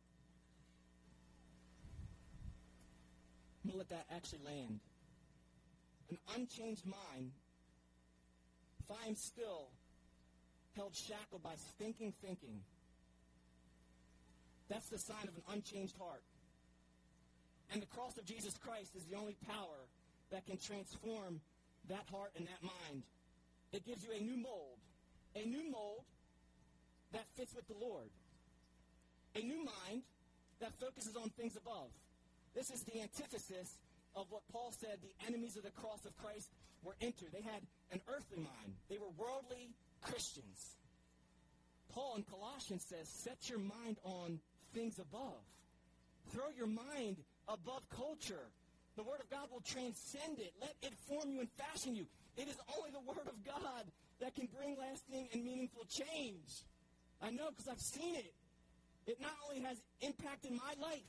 I'm 3.62 3.72
going 3.72 3.74
to 3.74 3.78
let 3.78 3.90
that 3.90 4.06
actually 4.16 4.40
land. 4.46 4.80
An 6.08 6.16
unchanged 6.34 6.86
mind, 6.86 7.32
if 8.82 8.90
I 8.90 9.06
am 9.06 9.16
still 9.16 9.68
held 10.76 10.94
shackled 10.94 11.42
by 11.42 11.56
stinking 11.74 12.14
thinking, 12.24 12.62
that's 14.70 14.88
the 14.88 14.98
sign 14.98 15.28
of 15.28 15.36
an 15.36 15.42
unchanged 15.52 15.98
heart. 15.98 16.22
And 17.72 17.80
the 17.80 17.86
cross 17.86 18.16
of 18.18 18.24
Jesus 18.24 18.56
Christ 18.58 18.96
is 18.96 19.04
the 19.04 19.16
only 19.16 19.36
power 19.46 19.86
that 20.30 20.46
can 20.46 20.58
transform 20.58 21.40
that 21.88 22.04
heart 22.10 22.32
and 22.36 22.46
that 22.46 22.62
mind. 22.62 23.02
It 23.72 23.86
gives 23.86 24.02
you 24.02 24.10
a 24.12 24.20
new 24.20 24.36
mold, 24.36 24.78
a 25.36 25.46
new 25.46 25.70
mold 25.70 26.02
that 27.12 27.24
fits 27.36 27.54
with 27.54 27.66
the 27.68 27.78
Lord, 27.80 28.10
a 29.34 29.40
new 29.40 29.58
mind 29.58 30.02
that 30.60 30.72
focuses 30.80 31.16
on 31.16 31.30
things 31.30 31.56
above. 31.56 31.90
This 32.54 32.70
is 32.70 32.82
the 32.82 33.00
antithesis 33.00 33.78
of 34.16 34.26
what 34.30 34.42
Paul 34.52 34.72
said 34.78 34.98
the 35.02 35.26
enemies 35.26 35.56
of 35.56 35.62
the 35.62 35.70
cross 35.70 36.04
of 36.04 36.16
Christ 36.18 36.50
were 36.82 36.96
entered. 37.00 37.28
They 37.32 37.42
had 37.42 37.62
an 37.92 38.00
earthly 38.08 38.38
mind, 38.38 38.74
they 38.88 38.98
were 38.98 39.10
worldly 39.16 39.70
Christians. 40.02 40.76
Paul 41.92 42.16
in 42.16 42.22
Colossians 42.22 42.84
says, 42.88 43.08
Set 43.08 43.48
your 43.48 43.58
mind 43.58 43.98
on 44.04 44.38
things 44.74 44.98
above. 44.98 45.42
Throw 46.32 46.50
your 46.56 46.68
mind 46.68 47.16
above 47.52 47.88
culture. 47.90 48.50
The 48.96 49.02
Word 49.02 49.20
of 49.20 49.30
God 49.30 49.48
will 49.50 49.62
transcend 49.62 50.38
it. 50.38 50.52
Let 50.60 50.74
it 50.82 50.92
form 51.08 51.30
you 51.30 51.40
and 51.40 51.48
fashion 51.52 51.94
you. 51.94 52.06
It 52.36 52.48
is 52.48 52.56
only 52.76 52.90
the 52.90 53.00
Word 53.00 53.26
of 53.26 53.44
God 53.44 53.84
that 54.20 54.34
can 54.34 54.48
bring 54.56 54.76
lasting 54.78 55.28
and 55.32 55.44
meaningful 55.44 55.84
change. 55.88 56.64
I 57.22 57.30
know 57.30 57.48
because 57.50 57.68
I've 57.68 57.80
seen 57.80 58.14
it. 58.16 58.32
It 59.06 59.20
not 59.20 59.32
only 59.48 59.62
has 59.62 59.78
impacted 60.00 60.52
my 60.52 60.74
life, 60.80 61.00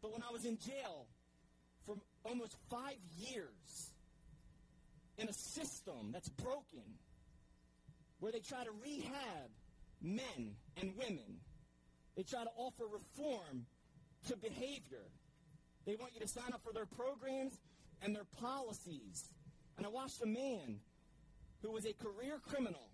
but 0.00 0.12
when 0.12 0.22
I 0.22 0.32
was 0.32 0.44
in 0.44 0.58
jail 0.58 1.06
for 1.86 1.96
almost 2.24 2.56
five 2.70 2.96
years 3.18 3.90
in 5.18 5.28
a 5.28 5.32
system 5.32 6.10
that's 6.12 6.28
broken, 6.28 6.82
where 8.20 8.32
they 8.32 8.40
try 8.40 8.64
to 8.64 8.70
rehab 8.82 9.50
men 10.00 10.54
and 10.80 10.92
women, 10.96 11.40
they 12.16 12.22
try 12.22 12.44
to 12.44 12.50
offer 12.56 12.84
reform 12.84 13.66
to 14.28 14.36
behavior. 14.36 15.04
They 15.84 15.96
want 15.96 16.14
you 16.14 16.20
to 16.20 16.28
sign 16.28 16.52
up 16.52 16.62
for 16.64 16.72
their 16.72 16.86
programs 16.86 17.58
and 18.02 18.14
their 18.14 18.26
policies. 18.40 19.30
And 19.76 19.86
I 19.86 19.88
watched 19.88 20.22
a 20.22 20.26
man 20.26 20.80
who 21.62 21.72
was 21.72 21.86
a 21.86 21.92
career 21.92 22.40
criminal, 22.48 22.88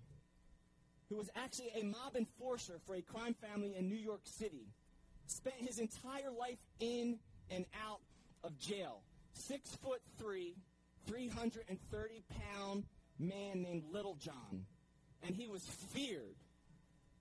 who 1.09 1.17
was 1.17 1.31
actually 1.37 1.71
a 1.81 1.85
mob 1.85 2.17
enforcer 2.17 2.79
for 2.87 2.95
a 2.95 3.03
crime 3.03 3.35
family 3.35 3.75
in 3.77 3.89
New 3.89 3.97
York 3.97 4.23
City, 4.25 4.69
spent 5.27 5.57
his 5.57 5.79
entire 5.79 6.31
life 6.39 6.59
in 6.81 7.19
and 7.51 7.65
out 7.87 8.01
of 8.45 8.59
jail. 8.59 9.03
Six 9.33 9.71
foot 9.77 10.01
three, 10.19 10.57
330 11.07 12.23
pound 12.55 12.85
man 13.19 13.63
named 13.63 13.85
Little 13.91 14.15
John. 14.15 14.67
And 15.27 15.35
he 15.35 15.49
was 15.49 15.65
feared. 15.65 16.37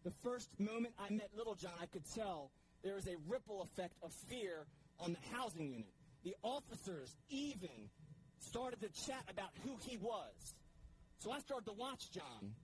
The 0.03 0.11
first 0.23 0.49
moment 0.59 0.93
I 0.99 1.11
met 1.11 1.29
Little 1.35 1.55
John, 1.55 1.71
I 1.81 1.85
could 1.87 2.03
tell 2.13 2.51
there 2.87 2.95
was 2.95 3.07
a 3.07 3.17
ripple 3.27 3.61
effect 3.61 3.95
of 4.01 4.13
fear 4.29 4.65
on 4.97 5.11
the 5.11 5.35
housing 5.35 5.67
unit. 5.67 5.91
The 6.23 6.35
officers 6.41 7.17
even 7.27 7.89
started 8.39 8.79
to 8.79 8.87
chat 9.05 9.23
about 9.29 9.49
who 9.65 9.75
he 9.85 9.97
was. 9.97 10.55
So 11.19 11.29
I 11.29 11.39
started 11.39 11.65
to 11.65 11.73
watch 11.73 12.09
John. 12.11 12.55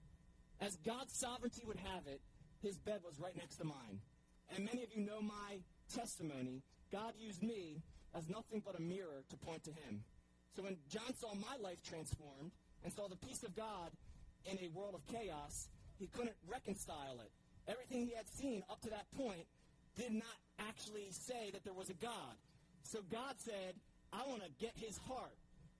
As 0.62 0.76
God's 0.76 1.12
sovereignty 1.12 1.62
would 1.66 1.76
have 1.76 2.06
it, 2.06 2.22
his 2.62 2.78
bed 2.78 3.00
was 3.04 3.20
right 3.20 3.36
next 3.36 3.56
to 3.56 3.64
mine. 3.64 4.00
And 4.56 4.64
many 4.64 4.82
of 4.82 4.88
you 4.94 5.04
know 5.04 5.20
my 5.20 5.60
testimony. 5.94 6.62
God 6.90 7.12
used 7.18 7.42
me 7.42 7.82
as 8.14 8.26
nothing 8.26 8.62
but 8.64 8.78
a 8.78 8.82
mirror 8.82 9.24
to 9.28 9.36
point 9.36 9.64
to 9.64 9.72
him. 9.72 10.04
So 10.56 10.62
when 10.62 10.78
John 10.88 11.12
saw 11.20 11.34
my 11.34 11.56
life 11.60 11.82
transformed 11.82 12.52
and 12.82 12.90
saw 12.90 13.08
the 13.08 13.16
peace 13.16 13.42
of 13.42 13.54
God 13.54 13.90
in 14.46 14.56
a 14.64 14.68
world 14.68 14.94
of 14.94 15.04
chaos, 15.06 15.68
he 15.98 16.06
couldn't 16.06 16.36
reconcile 16.48 17.20
it. 17.20 17.30
Everything 17.68 18.06
he 18.06 18.14
had 18.14 18.28
seen 18.28 18.62
up 18.70 18.80
to 18.82 18.90
that 18.90 19.04
point 19.16 19.44
did 19.96 20.12
not 20.12 20.38
actually 20.58 21.08
say 21.10 21.50
that 21.52 21.64
there 21.64 21.74
was 21.74 21.90
a 21.90 21.94
God. 21.94 22.36
So 22.82 23.00
God 23.10 23.34
said, 23.38 23.74
I 24.12 24.26
want 24.28 24.42
to 24.42 24.50
get 24.60 24.72
his 24.76 24.98
heart. 25.08 25.36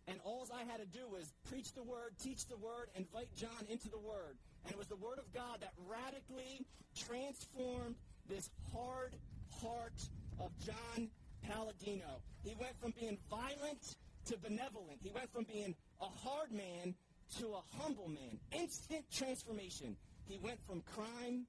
And 0.06 0.18
all 0.24 0.46
I 0.52 0.64
had 0.70 0.80
to 0.80 0.86
do 0.86 1.08
was 1.10 1.32
preach 1.48 1.72
the 1.72 1.82
word, 1.82 2.12
teach 2.22 2.46
the 2.46 2.56
word, 2.56 2.88
invite 2.94 3.28
John 3.36 3.64
into 3.70 3.88
the 3.88 3.98
word. 3.98 4.36
And 4.64 4.72
it 4.72 4.78
was 4.78 4.88
the 4.88 4.96
word 4.96 5.18
of 5.18 5.32
God 5.32 5.60
that 5.60 5.72
radically 5.88 6.66
transformed 6.96 7.94
this 8.28 8.50
hard 8.72 9.14
heart 9.62 9.96
of 10.40 10.50
John 10.60 11.08
Palladino. 11.42 12.20
He 12.42 12.54
went 12.60 12.78
from 12.80 12.92
being 12.98 13.18
violent 13.30 13.96
to 14.26 14.38
benevolent. 14.38 14.98
He 15.02 15.10
went 15.10 15.32
from 15.32 15.44
being 15.44 15.74
a 16.00 16.06
hard 16.06 16.52
man 16.52 16.94
to 17.38 17.46
a 17.48 17.62
humble 17.80 18.08
man. 18.08 18.38
Instant 18.52 19.04
transformation. 19.10 19.96
He 20.26 20.38
went 20.38 20.58
from 20.66 20.82
crime 20.94 21.46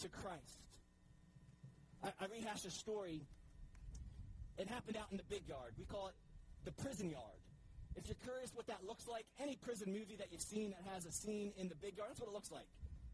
to 0.00 0.08
Christ. 0.08 0.71
I, 2.02 2.08
I 2.20 2.26
rehashed 2.32 2.66
a 2.66 2.70
story. 2.70 3.22
It 4.58 4.68
happened 4.68 4.96
out 4.96 5.06
in 5.10 5.16
the 5.16 5.28
big 5.28 5.48
yard. 5.48 5.74
We 5.78 5.84
call 5.84 6.08
it 6.08 6.14
the 6.64 6.72
prison 6.72 7.08
yard. 7.08 7.40
If 7.96 8.06
you're 8.06 8.20
curious 8.24 8.50
what 8.54 8.66
that 8.68 8.80
looks 8.86 9.06
like, 9.06 9.24
any 9.40 9.56
prison 9.56 9.92
movie 9.92 10.16
that 10.16 10.28
you've 10.30 10.42
seen 10.42 10.70
that 10.70 10.82
has 10.92 11.04
a 11.04 11.12
scene 11.12 11.52
in 11.56 11.68
the 11.68 11.74
big 11.76 11.96
yard, 11.96 12.10
that's 12.10 12.20
what 12.20 12.28
it 12.28 12.34
looks 12.34 12.50
like. 12.50 12.66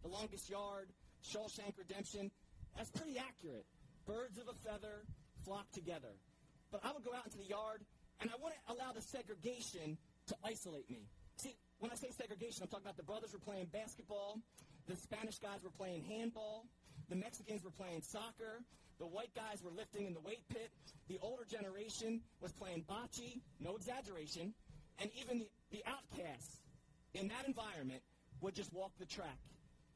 The 0.02 0.08
longest 0.08 0.48
yard, 0.48 0.88
Shawshank 1.26 1.76
Redemption, 1.76 2.30
that's 2.76 2.90
pretty 2.90 3.18
accurate. 3.18 3.66
Birds 4.06 4.38
of 4.38 4.46
a 4.48 4.54
feather 4.68 5.02
flock 5.44 5.70
together. 5.72 6.14
But 6.70 6.80
I 6.84 6.92
would 6.92 7.04
go 7.04 7.10
out 7.14 7.24
into 7.24 7.38
the 7.38 7.48
yard, 7.48 7.82
and 8.20 8.30
I 8.30 8.34
wouldn't 8.42 8.62
allow 8.68 8.92
the 8.92 9.02
segregation 9.02 9.98
to 10.28 10.34
isolate 10.44 10.88
me. 10.90 11.08
See, 11.36 11.56
when 11.78 11.90
I 11.90 11.94
say 11.94 12.10
segregation, 12.16 12.62
I'm 12.62 12.68
talking 12.68 12.86
about 12.86 12.96
the 12.96 13.02
brothers 13.02 13.32
were 13.32 13.42
playing 13.42 13.66
basketball, 13.72 14.38
the 14.86 14.96
Spanish 14.96 15.38
guys 15.38 15.64
were 15.64 15.74
playing 15.74 16.04
handball, 16.04 16.66
the 17.08 17.16
Mexicans 17.16 17.64
were 17.64 17.70
playing 17.70 18.02
soccer. 18.02 18.62
The 18.98 19.06
white 19.06 19.34
guys 19.34 19.62
were 19.62 19.70
lifting 19.70 20.06
in 20.06 20.14
the 20.14 20.20
weight 20.20 20.42
pit. 20.48 20.70
The 21.08 21.18
older 21.22 21.44
generation 21.44 22.20
was 22.40 22.52
playing 22.52 22.84
bocce, 22.88 23.40
no 23.60 23.76
exaggeration. 23.76 24.52
And 25.00 25.10
even 25.20 25.38
the, 25.38 25.46
the 25.70 25.82
outcasts 25.86 26.58
in 27.14 27.28
that 27.28 27.46
environment 27.46 28.02
would 28.40 28.54
just 28.54 28.72
walk 28.72 28.92
the 28.98 29.06
track. 29.06 29.38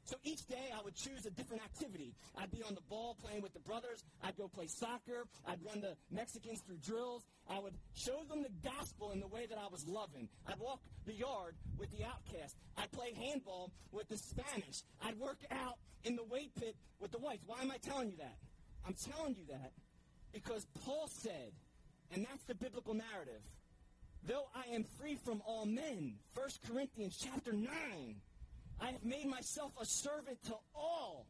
So 0.05 0.17
each 0.25 0.47
day 0.47 0.71
I 0.77 0.83
would 0.83 0.95
choose 0.95 1.27
a 1.27 1.31
different 1.31 1.63
activity. 1.63 2.15
I'd 2.37 2.51
be 2.51 2.63
on 2.63 2.75
the 2.75 2.83
ball 2.89 3.17
playing 3.23 3.43
with 3.43 3.55
the 3.55 3.61
brothers. 3.61 4.03
I'd 4.23 4.37
go 4.37 4.49
play 4.49 4.67
soccer. 4.67 5.25
I'd 5.47 5.63
run 5.65 5.81
the 5.81 5.97
Mexicans 6.11 6.61
through 6.67 6.79
drills. 6.79 7.25
I 7.49 7.59
would 7.59 7.75
show 7.95 8.23
them 8.29 8.43
the 8.43 8.69
gospel 8.69 9.13
in 9.13 9.21
the 9.21 9.29
way 9.29 9.47
that 9.47 9.59
I 9.59 9.69
was 9.71 9.87
loving. 9.87 10.29
I'd 10.47 10.59
walk 10.59 10.81
the 11.07 11.15
yard 11.15 11.55
with 11.79 11.91
the 11.97 12.05
outcast. 12.05 12.57
I'd 12.77 12.91
play 12.91 13.15
handball 13.15 13.73
with 13.93 14.09
the 14.09 14.17
Spanish. 14.17 14.83
I'd 15.05 15.19
work 15.19 15.39
out 15.51 15.79
in 16.05 16.17
the 16.17 16.25
weight 16.25 16.55
pit 16.59 16.75
with 17.01 17.13
the 17.13 17.19
whites. 17.19 17.45
Why 17.47 17.63
am 17.63 17.71
I 17.71 17.79
telling 17.79 18.11
you 18.11 18.17
that? 18.19 18.37
I'm 18.87 18.95
telling 18.95 19.37
you 19.37 19.45
that 19.51 19.73
because 20.33 20.67
Paul 20.85 21.09
said, 21.09 21.53
and 22.13 22.27
that's 22.29 22.45
the 22.45 22.55
biblical 22.55 22.95
narrative, 22.95 23.43
though 24.27 24.47
I 24.55 24.75
am 24.75 24.85
free 24.99 25.17
from 25.25 25.43
all 25.47 25.67
men, 25.67 26.15
1 26.35 26.49
Corinthians 26.69 27.19
chapter 27.23 27.53
9, 27.53 27.69
I 28.83 28.87
have 28.87 29.05
made 29.05 29.27
myself 29.27 29.71
a 29.81 29.87
servant 29.87 30.43
to 30.47 30.55
all 30.75 31.29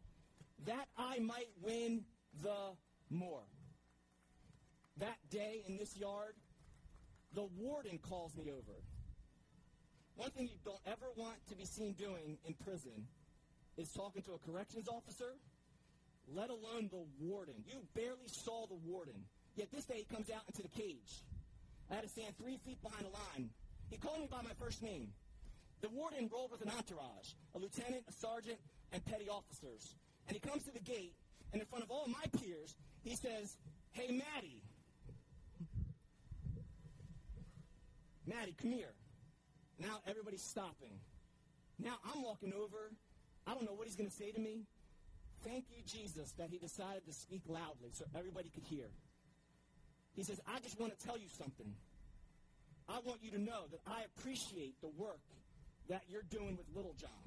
that 0.65 0.89
I 0.97 1.19
might 1.19 1.51
win 1.61 2.03
the 2.43 2.73
more. 3.11 3.43
That 4.97 5.19
day 5.31 5.63
in 5.69 5.77
this 5.77 5.95
yard, 5.95 6.35
the 7.35 7.45
warden 7.59 7.99
calls 7.99 8.35
me 8.37 8.51
over. 8.51 8.81
One 10.17 10.31
thing 10.31 10.49
you 10.49 10.59
don't 10.65 10.81
ever 10.87 11.07
want 11.15 11.37
to 11.51 11.55
be 11.55 11.67
seen 11.67 11.93
doing 11.93 12.39
in 12.47 12.55
prison 12.65 13.07
is 13.77 13.93
talking 13.93 14.23
to 14.23 14.33
a 14.33 14.39
corrections 14.39 14.89
officer, 14.89 15.35
let 16.35 16.49
alone 16.49 16.89
the 16.91 17.05
warden. 17.21 17.55
You 17.67 17.83
barely 17.95 18.29
saw 18.29 18.67
the 18.67 18.79
warden. 18.87 19.25
Yet 19.57 19.71
this 19.71 19.85
day 19.85 20.05
he 20.09 20.15
comes 20.15 20.31
out 20.31 20.43
into 20.47 20.63
the 20.63 20.69
cage. 20.69 21.25
I 21.91 21.97
had 21.97 22.05
to 22.05 22.09
stand 22.09 22.35
three 22.39 22.57
feet 22.65 22.83
behind 22.83 23.05
a 23.05 23.11
line. 23.11 23.51
He 23.91 23.99
called 23.99 24.21
me 24.21 24.29
by 24.31 24.41
my 24.41 24.55
first 24.59 24.83
name. 24.83 25.09
The 25.83 25.89
warden 25.89 26.31
rolled 26.33 26.53
with 26.53 26.63
an 26.63 26.71
entourage, 26.71 27.35
a 27.57 27.59
lieutenant, 27.59 28.05
a 28.09 28.13
sergeant, 28.13 28.59
and 28.93 29.05
petty 29.05 29.29
officers. 29.29 29.97
And 30.29 30.35
he 30.35 30.41
comes 30.41 30.63
to 30.63 30.71
the 30.71 30.81
gate, 30.81 31.13
and 31.53 31.61
in 31.61 31.67
front 31.67 31.83
of 31.83 31.91
all 31.91 32.07
my 32.07 32.23
peers, 32.41 32.77
he 33.03 33.17
says, 33.17 33.57
Hey, 33.91 34.07
Maddie. 34.07 34.63
Maddie, 38.25 38.55
come 38.63 38.71
here. 38.71 38.95
Now 39.81 39.99
everybody's 40.07 40.43
stopping. 40.43 40.95
Now 41.81 41.97
I'm 42.15 42.23
walking 42.23 42.53
over. 42.53 42.93
I 43.49 43.55
don't 43.55 43.65
know 43.65 43.75
what 43.75 43.89
he's 43.89 43.97
going 43.97 44.09
to 44.09 44.15
say 44.15 44.31
to 44.31 44.41
me. 44.41 44.63
Thank 45.43 45.65
you, 45.71 45.83
Jesus, 45.85 46.31
that 46.39 46.51
he 46.51 46.59
decided 46.59 47.05
to 47.07 47.13
speak 47.13 47.43
loudly 47.49 47.91
so 47.91 48.05
everybody 48.17 48.49
could 48.51 48.63
hear. 48.63 48.87
He 50.15 50.23
says, 50.23 50.41
I 50.47 50.61
just 50.61 50.79
want 50.79 50.97
to 50.97 51.05
tell 51.05 51.19
you 51.19 51.27
something. 51.37 51.75
I 52.89 53.01
want 53.05 53.19
you 53.23 53.33
to 53.33 53.41
know 53.41 53.67
that 53.73 53.81
I 53.85 54.03
appreciate 54.17 54.81
the 54.81 54.91
work 54.97 55.19
that 55.93 56.09
you're 56.09 56.25
doing 56.33 56.57
with 56.57 56.65
Little 56.73 56.97
John. 56.97 57.25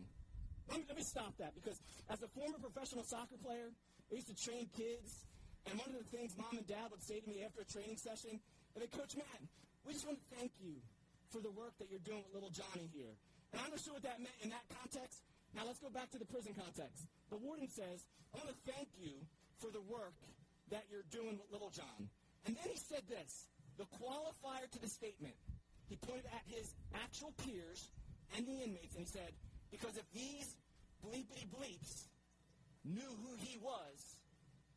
Let 0.65 0.82
me, 0.82 0.86
let 0.89 0.97
me 0.97 1.06
stop 1.06 1.38
that 1.38 1.54
because 1.54 1.78
as 2.10 2.17
a 2.25 2.30
former 2.34 2.58
professional 2.58 3.06
soccer 3.06 3.38
player, 3.38 3.69
I 4.10 4.17
used 4.17 4.34
to 4.34 4.38
train 4.41 4.65
kids, 4.73 5.21
and 5.69 5.78
one 5.78 5.93
of 5.93 6.01
the 6.01 6.10
things 6.10 6.34
mom 6.34 6.58
and 6.58 6.65
dad 6.65 6.89
would 6.89 7.06
say 7.06 7.21
to 7.21 7.28
me 7.30 7.45
after 7.45 7.62
a 7.62 7.69
training 7.69 8.01
session, 8.01 8.41
and 8.73 8.80
they, 8.82 8.89
Coach 8.89 9.13
Matt, 9.13 9.41
we 9.86 9.93
just 9.93 10.10
want 10.10 10.17
to 10.17 10.25
thank 10.34 10.49
you 10.58 10.82
for 11.30 11.45
the 11.45 11.54
work 11.54 11.78
that 11.78 11.93
you're 11.93 12.01
doing 12.01 12.25
with 12.25 12.34
little 12.34 12.49
Johnny 12.49 12.89
here. 12.89 13.13
And 13.54 13.62
I 13.62 13.69
understood 13.69 14.01
what 14.01 14.06
that 14.10 14.17
meant 14.17 14.34
in 14.41 14.49
that 14.49 14.65
context. 14.82 15.21
Now 15.54 15.69
let's 15.69 15.78
go 15.78 15.93
back 15.93 16.10
to 16.17 16.19
the 16.19 16.25
prison 16.25 16.58
context. 16.58 17.06
The 17.30 17.38
warden 17.38 17.69
says, 17.69 18.01
I 18.34 18.41
want 18.41 18.49
to 18.49 18.60
thank 18.65 18.89
you 18.97 19.21
for 19.62 19.69
the 19.69 19.86
work 19.86 20.17
that 20.73 20.89
you're 20.89 21.06
doing 21.13 21.38
with 21.38 21.54
little 21.54 21.69
John. 21.69 22.10
And 22.49 22.58
then 22.58 22.65
he 22.65 22.82
said 22.82 23.06
this, 23.06 23.45
the 23.78 23.86
qualifier 24.01 24.65
to 24.65 24.80
the 24.82 24.89
statement. 24.89 25.38
He 25.86 26.01
pointed 26.01 26.25
at 26.34 26.41
his 26.49 26.73
actual 26.97 27.30
peers 27.45 27.93
and 28.35 28.45
the 28.47 28.63
inmates, 28.63 28.95
and 28.95 29.07
said, 29.07 29.31
because 29.71 29.97
if 29.97 30.07
these 30.13 30.55
bleepity 31.03 31.47
bleeps 31.49 32.07
knew 32.83 33.11
who 33.23 33.35
he 33.39 33.57
was, 33.57 33.97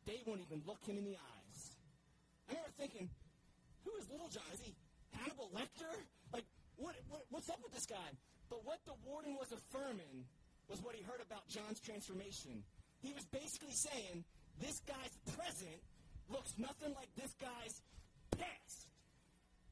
they 0.05 0.21
won't 0.25 0.41
even 0.41 0.61
look 0.65 0.81
him 0.85 0.97
in 0.97 1.05
the 1.05 1.15
eyes. 1.15 1.59
I 2.49 2.57
remember 2.57 2.73
thinking, 2.77 3.09
who 3.85 3.91
is 4.01 4.09
Little 4.09 4.29
John? 4.29 4.47
Is 4.53 4.61
he 4.61 4.73
Hannibal 5.13 5.51
Lecter? 5.53 5.93
Like, 6.33 6.45
what, 6.77 6.95
what, 7.09 7.25
what's 7.29 7.49
up 7.49 7.59
with 7.61 7.73
this 7.73 7.85
guy? 7.85 8.09
But 8.49 8.65
what 8.65 8.79
the 8.85 8.97
warden 9.05 9.35
was 9.37 9.51
affirming 9.53 10.25
was 10.67 10.81
what 10.81 10.95
he 10.95 11.03
heard 11.03 11.21
about 11.21 11.47
John's 11.47 11.79
transformation. 11.79 12.63
He 13.01 13.13
was 13.13 13.25
basically 13.29 13.73
saying, 13.73 14.25
this 14.59 14.81
guy's 14.89 15.15
present 15.37 15.79
looks 16.29 16.53
nothing 16.57 16.93
like 16.93 17.09
this 17.15 17.33
guy's 17.37 17.75
past. 18.37 18.89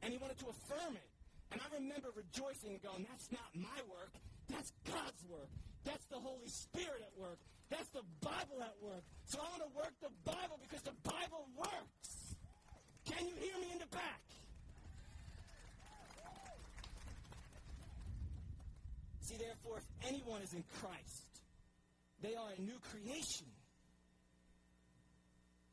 And 0.02 0.14
he 0.14 0.18
wanted 0.18 0.38
to 0.40 0.54
affirm 0.54 0.96
it. 0.96 1.10
And 1.52 1.62
I 1.62 1.68
remember 1.76 2.10
rejoicing 2.16 2.76
and 2.76 2.82
going, 2.82 3.06
that's 3.08 3.32
not 3.32 3.48
my 3.56 3.80
work. 3.88 4.12
That's 4.50 4.72
God's 4.86 5.24
work. 5.30 5.50
That's 5.86 6.06
the 6.08 6.20
Holy 6.20 6.48
Spirit 6.48 7.02
at 7.04 7.16
work. 7.16 7.40
That's 7.70 7.90
the 7.90 8.04
Bible 8.22 8.60
at 8.62 8.76
work. 8.82 9.04
So 9.26 9.40
I 9.40 9.48
want 9.56 9.64
to 9.64 9.74
work 9.76 9.94
the 10.02 10.12
Bible 10.26 10.60
because 10.62 10.84
the 10.84 10.96
Bible 11.04 11.48
works. 11.56 12.36
Can 13.06 13.28
you 13.28 13.36
hear 13.40 13.56
me 13.60 13.72
in 13.72 13.80
the 13.80 13.88
back? 13.88 14.22
See, 19.22 19.36
therefore, 19.36 19.78
if 19.80 20.08
anyone 20.08 20.42
is 20.42 20.54
in 20.54 20.64
Christ, 20.80 21.28
they 22.22 22.36
are 22.36 22.50
a 22.58 22.62
new 22.62 22.80
creation. 22.92 23.48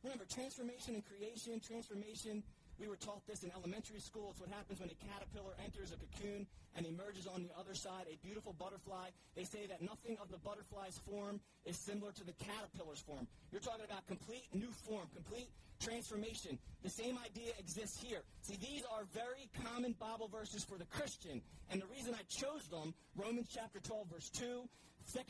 Remember, 0.02 0.24
transformation 0.28 0.94
and 0.94 1.04
creation, 1.06 1.60
transformation 1.60 2.42
we 2.80 2.88
were 2.88 2.96
taught 2.96 3.26
this 3.26 3.42
in 3.42 3.52
elementary 3.52 4.00
school. 4.00 4.30
It's 4.30 4.40
what 4.40 4.50
happens 4.50 4.80
when 4.80 4.90
a 4.90 4.98
caterpillar 4.98 5.54
enters 5.64 5.92
a 5.92 5.96
cocoon 5.96 6.46
and 6.76 6.86
emerges 6.86 7.26
on 7.26 7.42
the 7.42 7.50
other 7.58 7.74
side, 7.74 8.06
a 8.10 8.16
beautiful 8.24 8.52
butterfly. 8.52 9.08
They 9.36 9.44
say 9.44 9.66
that 9.66 9.82
nothing 9.82 10.16
of 10.20 10.30
the 10.30 10.38
butterfly's 10.38 10.98
form 10.98 11.40
is 11.64 11.76
similar 11.76 12.12
to 12.12 12.24
the 12.24 12.34
caterpillar's 12.34 13.00
form. 13.00 13.26
You're 13.52 13.60
talking 13.60 13.84
about 13.84 14.06
complete 14.06 14.48
new 14.52 14.70
form, 14.70 15.06
complete 15.14 15.48
transformation. 15.80 16.58
The 16.82 16.90
same 16.90 17.18
idea 17.24 17.52
exists 17.58 18.02
here. 18.02 18.22
See, 18.42 18.56
these 18.56 18.82
are 18.90 19.04
very 19.12 19.48
common 19.64 19.94
Bible 19.98 20.28
verses 20.28 20.64
for 20.64 20.78
the 20.78 20.86
Christian. 20.86 21.42
And 21.70 21.80
the 21.80 21.86
reason 21.86 22.14
I 22.14 22.22
chose 22.28 22.66
them, 22.68 22.94
Romans 23.16 23.48
chapter 23.52 23.80
12, 23.80 24.08
verse 24.08 24.30
2, 24.30 24.68
2 25.12 25.20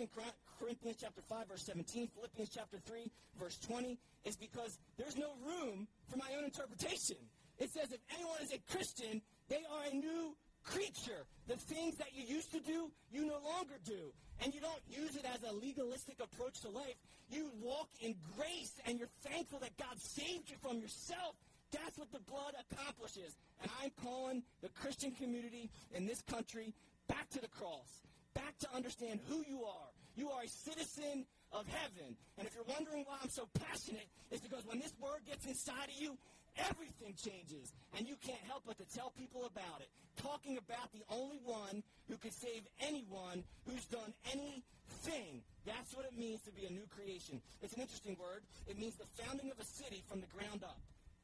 Corinthians 0.60 0.96
chapter 1.00 1.20
5, 1.20 1.48
verse 1.48 1.62
17, 1.66 2.08
Philippians 2.14 2.50
chapter 2.54 2.78
3, 2.78 3.10
verse 3.38 3.58
20, 3.58 3.98
is 4.24 4.36
because 4.36 4.78
there's 4.96 5.16
no 5.16 5.32
room 5.44 5.86
for 6.08 6.16
my 6.16 6.30
own 6.38 6.44
interpretation. 6.44 7.16
It 7.64 7.72
says 7.72 7.88
if 7.92 8.00
anyone 8.12 8.36
is 8.42 8.52
a 8.52 8.60
Christian, 8.70 9.22
they 9.48 9.64
are 9.72 9.84
a 9.90 9.96
new 9.96 10.36
creature. 10.64 11.24
The 11.48 11.56
things 11.56 11.96
that 11.96 12.12
you 12.12 12.22
used 12.28 12.52
to 12.52 12.60
do, 12.60 12.92
you 13.10 13.24
no 13.24 13.40
longer 13.40 13.80
do. 13.84 14.12
And 14.44 14.52
you 14.52 14.60
don't 14.60 14.84
use 14.86 15.16
it 15.16 15.24
as 15.24 15.40
a 15.48 15.54
legalistic 15.54 16.20
approach 16.20 16.60
to 16.60 16.68
life. 16.68 17.00
You 17.30 17.48
walk 17.62 17.88
in 18.02 18.16
grace 18.36 18.76
and 18.84 18.98
you're 18.98 19.12
thankful 19.24 19.60
that 19.60 19.74
God 19.78 19.96
saved 19.96 20.50
you 20.50 20.56
from 20.60 20.78
yourself. 20.78 21.36
That's 21.72 21.96
what 21.96 22.12
the 22.12 22.20
blood 22.28 22.52
accomplishes. 22.68 23.32
And 23.62 23.70
I'm 23.80 23.90
calling 24.04 24.42
the 24.60 24.68
Christian 24.68 25.12
community 25.12 25.70
in 25.94 26.04
this 26.06 26.20
country 26.28 26.74
back 27.08 27.30
to 27.30 27.40
the 27.40 27.48
cross, 27.48 28.04
back 28.34 28.58
to 28.60 28.68
understand 28.76 29.20
who 29.26 29.42
you 29.48 29.64
are. 29.64 29.88
You 30.16 30.28
are 30.30 30.42
a 30.44 30.48
citizen 30.48 31.24
of 31.50 31.66
heaven. 31.66 32.14
And 32.36 32.46
if 32.46 32.54
you're 32.54 32.68
wondering 32.68 33.04
why 33.06 33.16
I'm 33.22 33.30
so 33.30 33.48
passionate, 33.54 34.06
it's 34.30 34.42
because 34.42 34.66
when 34.66 34.80
this 34.80 34.92
word 35.00 35.24
gets 35.26 35.46
inside 35.46 35.88
of 35.88 35.96
you, 35.96 36.18
everything 36.56 37.14
changes. 37.14 37.72
And 37.96 38.08
you 38.08 38.16
can't 38.22 38.42
help 38.46 38.62
but 38.66 38.78
to 38.78 38.86
tell 38.94 39.12
people 39.16 39.46
about 39.46 39.80
it. 39.80 39.88
Talking 40.22 40.58
about 40.58 40.92
the 40.92 41.02
only 41.10 41.40
one 41.44 41.82
who 42.08 42.16
could 42.16 42.34
save 42.34 42.62
anyone 42.80 43.42
who's 43.66 43.84
done 43.86 44.12
anything. 44.30 45.42
That's 45.66 45.94
what 45.96 46.06
it 46.06 46.16
means 46.16 46.42
to 46.44 46.52
be 46.52 46.66
a 46.66 46.72
new 46.72 46.86
creation. 46.94 47.40
It's 47.62 47.74
an 47.74 47.82
interesting 47.82 48.16
word. 48.20 48.42
It 48.68 48.78
means 48.78 48.94
the 48.94 49.08
founding 49.22 49.50
of 49.50 49.58
a 49.58 49.66
city 49.66 50.02
from 50.08 50.20
the 50.20 50.30
ground 50.30 50.62
up. 50.62 50.78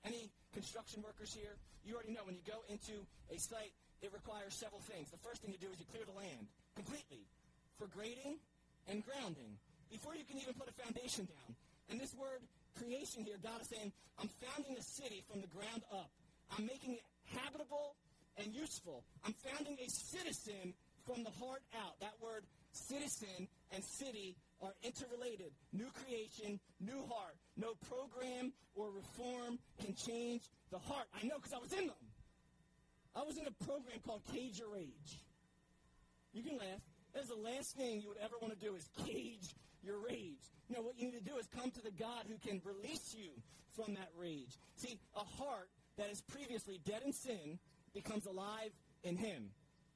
Any 0.04 0.32
construction 0.54 1.04
workers 1.04 1.34
here? 1.34 1.54
You 1.84 1.94
already 1.94 2.12
know 2.12 2.24
when 2.24 2.34
you 2.34 2.44
go 2.48 2.64
into 2.68 3.04
a 3.28 3.36
site, 3.38 3.72
it 4.00 4.10
requires 4.12 4.56
several 4.56 4.80
things. 4.80 5.12
The 5.12 5.20
first 5.20 5.44
thing 5.44 5.52
you 5.52 5.60
do 5.60 5.68
is 5.68 5.78
you 5.78 5.86
clear 5.92 6.08
the 6.08 6.16
land 6.16 6.48
completely 6.74 7.28
for 7.76 7.86
grading 7.92 8.40
and 8.88 9.04
grounding 9.04 9.60
before 9.92 10.16
you 10.16 10.24
can 10.24 10.40
even 10.40 10.54
put 10.54 10.68
a 10.68 10.76
foundation 10.80 11.28
down. 11.28 11.50
And 11.90 12.00
this 12.00 12.14
word 12.14 12.40
creation 12.80 13.24
here, 13.24 13.36
God 13.42 13.60
is 13.60 13.68
saying, 13.68 13.92
I'm 14.18 14.30
founding 14.40 14.76
a 14.76 14.82
city 14.82 15.22
from 15.30 15.40
the 15.40 15.48
ground 15.48 15.82
up. 15.92 16.10
I'm 16.56 16.66
making 16.66 16.94
it 16.94 17.04
habitable 17.36 17.96
and 18.36 18.54
useful. 18.54 19.04
I'm 19.24 19.34
founding 19.44 19.76
a 19.78 19.88
citizen 19.88 20.74
from 21.04 21.24
the 21.24 21.30
heart 21.30 21.62
out. 21.76 22.00
That 22.00 22.14
word 22.22 22.44
citizen 22.72 23.48
and 23.72 23.84
city 23.84 24.36
are 24.62 24.74
interrelated. 24.82 25.52
New 25.72 25.88
creation, 26.04 26.60
new 26.80 27.04
heart. 27.08 27.36
No 27.56 27.74
program 27.88 28.52
or 28.74 28.90
reform 28.90 29.58
can 29.82 29.94
change 29.94 30.42
the 30.70 30.78
heart. 30.78 31.06
I 31.14 31.26
know 31.26 31.36
because 31.36 31.52
I 31.52 31.58
was 31.58 31.72
in 31.72 31.86
them. 31.86 32.04
I 33.14 33.22
was 33.22 33.36
in 33.36 33.46
a 33.46 33.64
program 33.64 33.98
called 34.06 34.22
Cage 34.32 34.58
Your 34.58 34.70
Rage. 34.72 35.22
You 36.32 36.42
can 36.42 36.58
laugh. 36.58 36.80
That's 37.12 37.28
the 37.28 37.34
last 37.34 37.76
thing 37.76 38.00
you 38.00 38.08
would 38.08 38.22
ever 38.22 38.34
want 38.40 38.58
to 38.58 38.64
do 38.64 38.74
is 38.76 38.88
cage 39.04 39.54
your 39.82 39.98
rage. 39.98 40.44
No, 40.68 40.82
what 40.82 40.98
you 40.98 41.06
need 41.06 41.18
to 41.18 41.24
do 41.24 41.36
is 41.38 41.46
come 41.46 41.70
to 41.70 41.82
the 41.82 41.90
God 41.90 42.24
who 42.28 42.36
can 42.38 42.60
release 42.64 43.14
you 43.14 43.30
from 43.74 43.94
that 43.94 44.10
rage. 44.16 44.58
See, 44.76 44.98
a 45.16 45.24
heart 45.24 45.68
that 45.96 46.10
is 46.10 46.20
previously 46.22 46.80
dead 46.84 47.02
in 47.04 47.12
sin 47.12 47.58
becomes 47.94 48.26
alive 48.26 48.70
in 49.02 49.16
Him. 49.16 49.50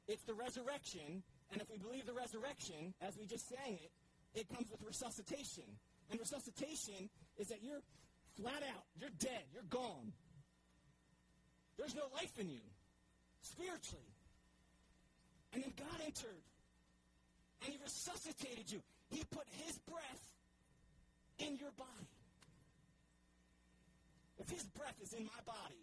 It's 0.09 0.23
the 0.25 0.35
resurrection, 0.35 1.23
and 1.53 1.61
if 1.62 1.70
we 1.70 1.79
believe 1.79 2.07
the 2.07 2.12
resurrection, 2.12 2.94
as 3.01 3.16
we 3.16 3.27
just 3.27 3.49
sang 3.49 3.75
it, 3.75 3.90
it 4.35 4.49
comes 4.49 4.70
with 4.70 4.83
resuscitation. 4.83 5.64
And 6.11 6.20
resuscitation 6.20 7.09
is 7.38 7.49
that 7.49 7.62
you're 7.62 7.81
flat 8.37 8.62
out, 8.75 8.85
you're 8.99 9.14
dead, 9.18 9.44
you're 9.53 9.62
gone. 9.70 10.12
There's 11.79 11.94
no 11.94 12.05
life 12.14 12.38
in 12.38 12.51
you, 12.51 12.61
spiritually. 13.40 14.12
And 15.53 15.62
then 15.62 15.73
God 15.79 16.01
entered, 16.05 16.42
and 17.62 17.73
He 17.73 17.79
resuscitated 17.83 18.70
you. 18.70 18.81
He 19.14 19.22
put 19.31 19.46
his 19.62 19.79
breath 19.87 20.24
in 21.38 21.55
your 21.62 21.70
body. 21.79 22.11
If 24.42 24.50
his 24.50 24.66
breath 24.74 24.98
is 24.98 25.14
in 25.14 25.22
my 25.22 25.40
body, 25.46 25.79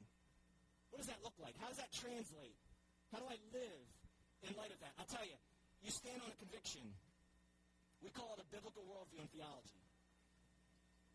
what 0.91 0.99
does 0.99 1.07
that 1.07 1.23
look 1.23 1.39
like? 1.39 1.55
How 1.63 1.71
does 1.71 1.79
that 1.79 1.95
translate? 1.95 2.59
How 3.15 3.23
do 3.23 3.27
I 3.31 3.39
live 3.55 3.87
in 4.43 4.51
light 4.59 4.75
of 4.75 4.83
that? 4.83 4.91
I'll 4.99 5.07
tell 5.07 5.23
you, 5.23 5.39
you 5.79 5.95
stand 5.95 6.19
on 6.19 6.27
a 6.27 6.37
conviction. 6.43 6.83
We 8.03 8.11
call 8.11 8.35
it 8.35 8.43
a 8.43 8.47
biblical 8.51 8.83
worldview 8.83 9.23
in 9.23 9.31
theology. 9.31 9.79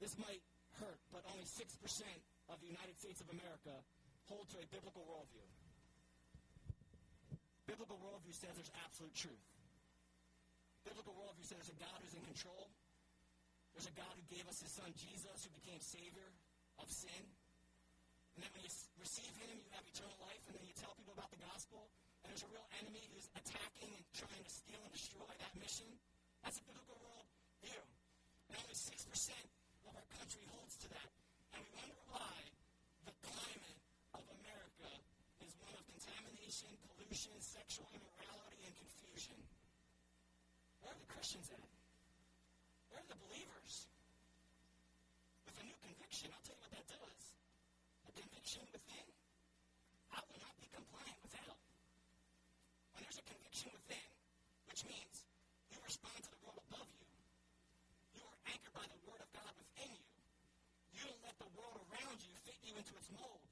This 0.00 0.16
might 0.16 0.40
hurt, 0.80 1.00
but 1.12 1.20
only 1.28 1.44
6% 1.44 1.60
of 2.48 2.56
the 2.64 2.68
United 2.72 2.96
States 2.96 3.20
of 3.20 3.28
America 3.28 3.76
hold 4.32 4.48
to 4.56 4.58
a 4.64 4.66
biblical 4.72 5.04
worldview. 5.04 5.44
Biblical 7.68 8.00
worldview 8.00 8.32
says 8.32 8.56
there's 8.56 8.72
absolute 8.88 9.12
truth 9.12 9.55
biblical 10.86 11.18
worldview 11.18 11.42
says 11.42 11.58
there's 11.58 11.74
a 11.74 11.82
God 11.82 11.98
who's 11.98 12.14
in 12.14 12.22
control. 12.22 12.70
There's 13.74 13.90
a 13.90 13.96
God 13.98 14.14
who 14.14 14.24
gave 14.30 14.46
us 14.46 14.62
his 14.62 14.70
son 14.70 14.88
Jesus, 14.94 15.42
who 15.42 15.50
became 15.58 15.82
Savior 15.82 16.30
of 16.78 16.86
sin. 16.86 17.22
And 18.38 18.46
then 18.46 18.50
when 18.54 18.62
you 18.62 18.72
receive 19.02 19.34
him, 19.42 19.50
you 19.50 19.68
have 19.74 19.82
eternal 19.82 20.14
life, 20.22 20.40
and 20.46 20.54
then 20.54 20.62
you 20.62 20.76
tell 20.78 20.94
people 20.94 21.12
about 21.18 21.34
the 21.34 21.42
gospel, 21.42 21.90
and 22.22 22.30
there's 22.30 22.46
a 22.46 22.52
real 22.54 22.64
enemy 22.78 23.02
who's 23.10 23.26
attacking 23.34 23.90
and 23.90 24.04
trying 24.14 24.44
to 24.46 24.52
steal 24.52 24.78
and 24.78 24.92
destroy 24.94 25.26
that 25.26 25.52
mission. 25.58 25.90
That's 26.46 26.62
a 26.62 26.64
biblical 26.70 26.96
world 27.02 27.26
view. 27.64 27.82
And 28.46 28.54
only 28.62 28.76
6% 28.78 28.86
of 29.90 29.92
our 29.98 30.08
country 30.22 30.44
holds 30.54 30.78
to 30.84 30.88
that. 30.94 31.10
And 31.56 31.66
we 31.66 31.70
wonder 31.74 31.98
why 32.12 32.36
the 33.08 33.14
climate 33.26 33.80
of 34.14 34.22
America 34.38 34.90
is 35.42 35.50
one 35.58 35.74
of 35.74 35.82
contamination, 35.90 36.70
pollution, 36.86 37.34
sexual 37.42 37.90
immorality, 37.90 38.60
and 38.68 38.74
confusion. 38.78 39.40
Christians 41.26 41.58
at? 41.58 41.66
Where 42.86 43.02
are 43.02 43.10
the 43.10 43.18
believers? 43.18 43.90
With 45.42 45.58
a 45.58 45.66
new 45.66 45.74
conviction, 45.82 46.30
I'll 46.30 46.46
tell 46.46 46.54
you 46.54 46.62
what 46.62 46.70
that 46.70 46.86
does. 46.86 47.22
A 48.06 48.14
conviction 48.14 48.62
within, 48.70 49.10
I 50.14 50.22
will 50.22 50.38
not 50.38 50.54
be 50.62 50.70
compliant 50.70 51.18
without. 51.26 51.58
When 52.94 53.02
there's 53.02 53.18
a 53.18 53.26
conviction 53.26 53.74
within, 53.74 54.06
which 54.70 54.86
means 54.86 55.26
you 55.74 55.82
respond 55.82 56.14
to 56.14 56.30
the 56.30 56.38
world 56.46 56.62
above 56.70 56.86
you, 56.94 57.10
you 58.14 58.22
are 58.22 58.38
anchored 58.46 58.78
by 58.78 58.86
the 58.86 59.00
Word 59.10 59.18
of 59.18 59.26
God 59.34 59.50
within 59.58 59.98
you. 59.98 60.06
You 60.94 61.10
don't 61.10 61.22
let 61.26 61.34
the 61.42 61.50
world 61.58 61.82
around 61.90 62.22
you 62.22 62.30
fit 62.46 62.54
you 62.62 62.78
into 62.78 62.94
its 62.94 63.10
mold. 63.10 63.42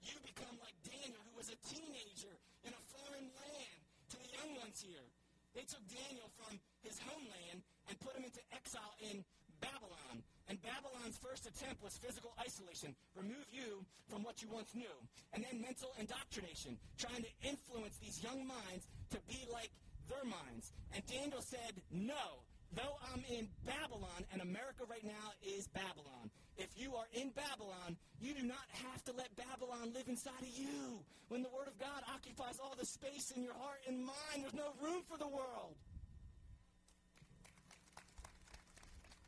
You 0.00 0.16
become 0.24 0.56
like 0.64 0.80
Daniel, 0.80 1.20
who 1.28 1.36
was 1.36 1.52
a 1.52 1.60
teenager 1.68 2.40
in 2.64 2.72
a 2.72 2.82
foreign 2.88 3.28
land. 3.36 3.80
To 3.84 4.16
the 4.16 4.32
young 4.32 4.64
ones 4.64 4.80
here, 4.80 5.04
they 5.52 5.68
took 5.68 5.84
Daniel 5.92 6.32
from 6.40 6.56
his 6.88 6.98
homeland 7.04 7.60
and 7.88 8.00
put 8.00 8.16
him 8.16 8.24
into 8.24 8.40
exile 8.56 8.96
in 9.12 9.20
Babylon. 9.60 10.24
And 10.48 10.56
Babylon's 10.64 11.20
first 11.20 11.44
attempt 11.44 11.84
was 11.84 12.00
physical 12.00 12.32
isolation, 12.40 12.96
remove 13.12 13.44
you 13.52 13.84
from 14.08 14.24
what 14.24 14.40
you 14.40 14.48
once 14.48 14.72
knew. 14.74 14.96
And 15.36 15.44
then 15.44 15.60
mental 15.60 15.92
indoctrination, 16.00 16.80
trying 16.96 17.20
to 17.20 17.32
influence 17.44 18.00
these 18.00 18.24
young 18.24 18.48
minds 18.48 18.88
to 19.12 19.18
be 19.28 19.44
like 19.52 19.68
their 20.08 20.24
minds. 20.24 20.72
And 20.96 21.04
Daniel 21.04 21.44
said, 21.44 21.84
no. 21.92 22.48
Though 22.76 23.00
I'm 23.12 23.24
in 23.32 23.48
Babylon, 23.64 24.28
and 24.32 24.42
America 24.42 24.84
right 24.90 25.04
now 25.04 25.32
is 25.40 25.68
Babylon. 25.68 26.28
If 26.58 26.68
you 26.76 26.96
are 26.96 27.08
in 27.14 27.32
Babylon, 27.32 27.96
you 28.20 28.34
do 28.34 28.44
not 28.44 28.66
have 28.84 29.02
to 29.04 29.12
let 29.12 29.32
Babylon 29.36 29.92
live 29.94 30.08
inside 30.08 30.42
of 30.42 30.52
you. 30.52 31.00
When 31.28 31.42
the 31.42 31.48
Word 31.48 31.68
of 31.68 31.78
God 31.78 32.04
occupies 32.12 32.60
all 32.60 32.74
the 32.78 32.84
space 32.84 33.32
in 33.36 33.42
your 33.42 33.54
heart 33.54 33.80
and 33.88 34.04
mind, 34.04 34.44
there's 34.44 34.52
no 34.52 34.72
room 34.84 35.00
for 35.08 35.16
the 35.16 35.28
world. 35.28 35.76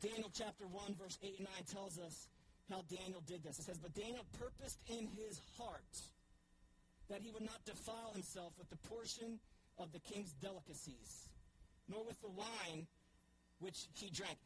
Daniel 0.01 0.31
chapter 0.33 0.65
1, 0.65 0.95
verse 0.97 1.19
8 1.21 1.37
and 1.37 1.47
9 1.61 1.63
tells 1.71 1.99
us 1.99 2.27
how 2.69 2.81
Daniel 2.89 3.21
did 3.27 3.43
this. 3.43 3.59
It 3.59 3.65
says, 3.65 3.77
But 3.77 3.93
Daniel 3.93 4.25
purposed 4.39 4.79
in 4.89 5.05
his 5.13 5.39
heart 5.57 5.93
that 7.07 7.21
he 7.21 7.29
would 7.29 7.45
not 7.45 7.63
defile 7.65 8.09
himself 8.13 8.53
with 8.57 8.69
the 8.71 8.81
portion 8.89 9.37
of 9.77 9.91
the 9.93 9.99
king's 9.99 10.33
delicacies, 10.41 11.29
nor 11.87 12.03
with 12.03 12.19
the 12.21 12.29
wine 12.33 12.87
which 13.59 13.85
he 13.93 14.09
drank. 14.09 14.37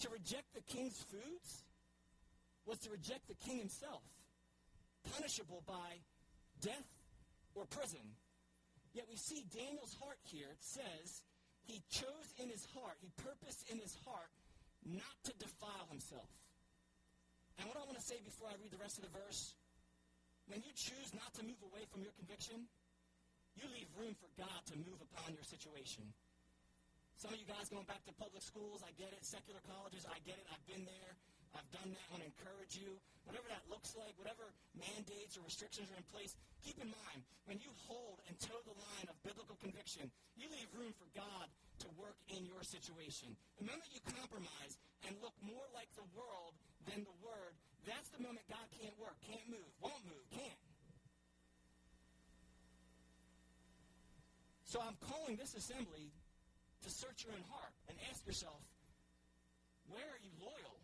To 0.00 0.10
reject 0.10 0.52
the 0.52 0.60
king's 0.68 1.00
foods 1.08 1.64
was 2.66 2.78
to 2.80 2.90
reject 2.90 3.26
the 3.28 3.40
king 3.40 3.58
himself, 3.58 4.02
punishable 5.16 5.62
by 5.66 5.96
death 6.60 6.88
or 7.54 7.64
prison. 7.64 8.04
Yet 8.92 9.06
we 9.08 9.16
see 9.16 9.44
Daniel's 9.48 9.96
heart 10.02 10.18
here. 10.24 10.48
It 10.52 10.60
says 10.60 11.22
he 11.64 11.80
chose 11.90 12.34
in 12.36 12.50
his 12.50 12.66
heart, 12.74 12.96
he 13.00 13.08
purposed 13.16 13.70
in 13.70 13.78
his 13.78 13.96
heart 14.04 14.28
not 14.86 15.16
to 15.28 15.32
defile 15.36 15.86
himself. 15.92 16.30
And 17.60 17.68
what 17.68 17.76
I 17.76 17.84
want 17.84 18.00
to 18.00 18.04
say 18.04 18.16
before 18.24 18.48
I 18.48 18.56
read 18.56 18.72
the 18.72 18.80
rest 18.80 18.96
of 18.96 19.04
the 19.04 19.12
verse, 19.12 19.52
when 20.48 20.64
you 20.64 20.72
choose 20.72 21.12
not 21.12 21.30
to 21.36 21.42
move 21.44 21.60
away 21.60 21.84
from 21.92 22.00
your 22.00 22.16
conviction, 22.16 22.64
you 23.54 23.68
leave 23.70 23.90
room 23.98 24.16
for 24.16 24.32
God 24.40 24.60
to 24.72 24.74
move 24.80 24.98
upon 24.98 25.36
your 25.36 25.44
situation. 25.44 26.08
Some 27.20 27.36
of 27.36 27.38
you 27.38 27.44
guys 27.44 27.68
going 27.68 27.84
back 27.84 28.00
to 28.08 28.16
public 28.16 28.40
schools, 28.40 28.80
I 28.80 28.96
get 28.96 29.12
it. 29.12 29.20
Secular 29.20 29.60
colleges, 29.68 30.08
I 30.08 30.16
get 30.24 30.40
it. 30.40 30.46
I've 30.48 30.64
been 30.64 30.88
there. 30.88 31.12
I've 31.52 31.68
done 31.68 31.92
that. 31.92 32.04
I 32.08 32.16
want 32.16 32.24
to 32.24 32.30
encourage 32.32 32.80
you. 32.80 32.96
Whatever 33.28 33.52
that 33.52 33.60
looks 33.68 33.92
like, 33.98 34.16
whatever 34.16 34.48
mandates 34.72 35.36
or 35.36 35.44
restrictions 35.44 35.92
are 35.92 36.00
in 36.00 36.06
place, 36.08 36.32
keep 36.64 36.80
in 36.80 36.88
mind, 36.88 37.20
when 37.44 37.60
you 37.60 37.68
hold 37.84 38.24
and 38.24 38.34
toe 38.40 38.56
the 38.64 38.72
line 38.72 39.06
of 39.12 39.20
biblical 39.20 39.58
conviction, 39.60 40.08
you 40.38 40.48
leave 40.48 40.70
room 40.72 40.96
for 40.96 41.10
God 41.12 41.46
work 42.10 42.18
in 42.34 42.42
your 42.42 42.66
situation. 42.66 43.30
The 43.62 43.70
moment 43.70 43.86
you 43.94 44.02
compromise 44.02 44.74
and 45.06 45.14
look 45.22 45.34
more 45.46 45.62
like 45.70 45.86
the 45.94 46.06
world 46.18 46.58
than 46.90 47.06
the 47.06 47.16
Word, 47.22 47.54
that's 47.86 48.10
the 48.10 48.18
moment 48.18 48.42
God 48.50 48.66
can't 48.82 48.98
work, 48.98 49.14
can't 49.22 49.46
move, 49.46 49.70
won't 49.78 50.02
move, 50.10 50.26
can't. 50.34 50.62
So 54.66 54.82
I'm 54.82 54.98
calling 55.06 55.38
this 55.38 55.54
assembly 55.54 56.10
to 56.82 56.88
search 56.90 57.22
your 57.22 57.34
own 57.38 57.46
heart 57.46 57.74
and 57.86 57.94
ask 58.10 58.26
yourself, 58.26 58.58
where 59.86 60.06
are 60.06 60.22
you 60.22 60.34
loyal? 60.42 60.76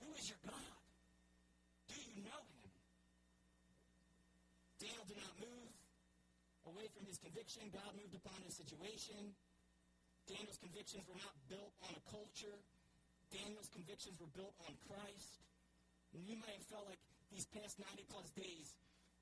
Who 0.00 0.08
is 0.16 0.28
your 0.32 0.40
God? 0.48 0.76
Do 1.92 1.96
you 1.96 2.24
know 2.24 2.40
him? 2.56 2.68
Daniel 4.80 5.04
did 5.08 5.20
not 5.20 5.32
move 5.40 5.72
away 6.68 6.88
from 6.92 7.04
his 7.04 7.16
conviction. 7.16 7.68
God 7.72 7.88
moved 7.96 8.16
upon 8.16 8.36
his 8.44 8.56
situation. 8.56 9.36
Daniel's 10.26 10.58
convictions 10.58 11.06
were 11.06 11.18
not 11.22 11.34
built 11.46 11.72
on 11.86 11.92
a 11.94 12.02
culture. 12.10 12.58
Daniel's 13.30 13.70
convictions 13.70 14.18
were 14.18 14.30
built 14.34 14.54
on 14.66 14.74
Christ. 14.90 15.42
And 16.14 16.22
you 16.26 16.38
may 16.38 16.52
have 16.54 16.66
felt 16.66 16.86
like 16.86 17.00
these 17.30 17.46
past 17.50 17.78
90 17.78 18.06
plus 18.10 18.30
days 18.34 18.78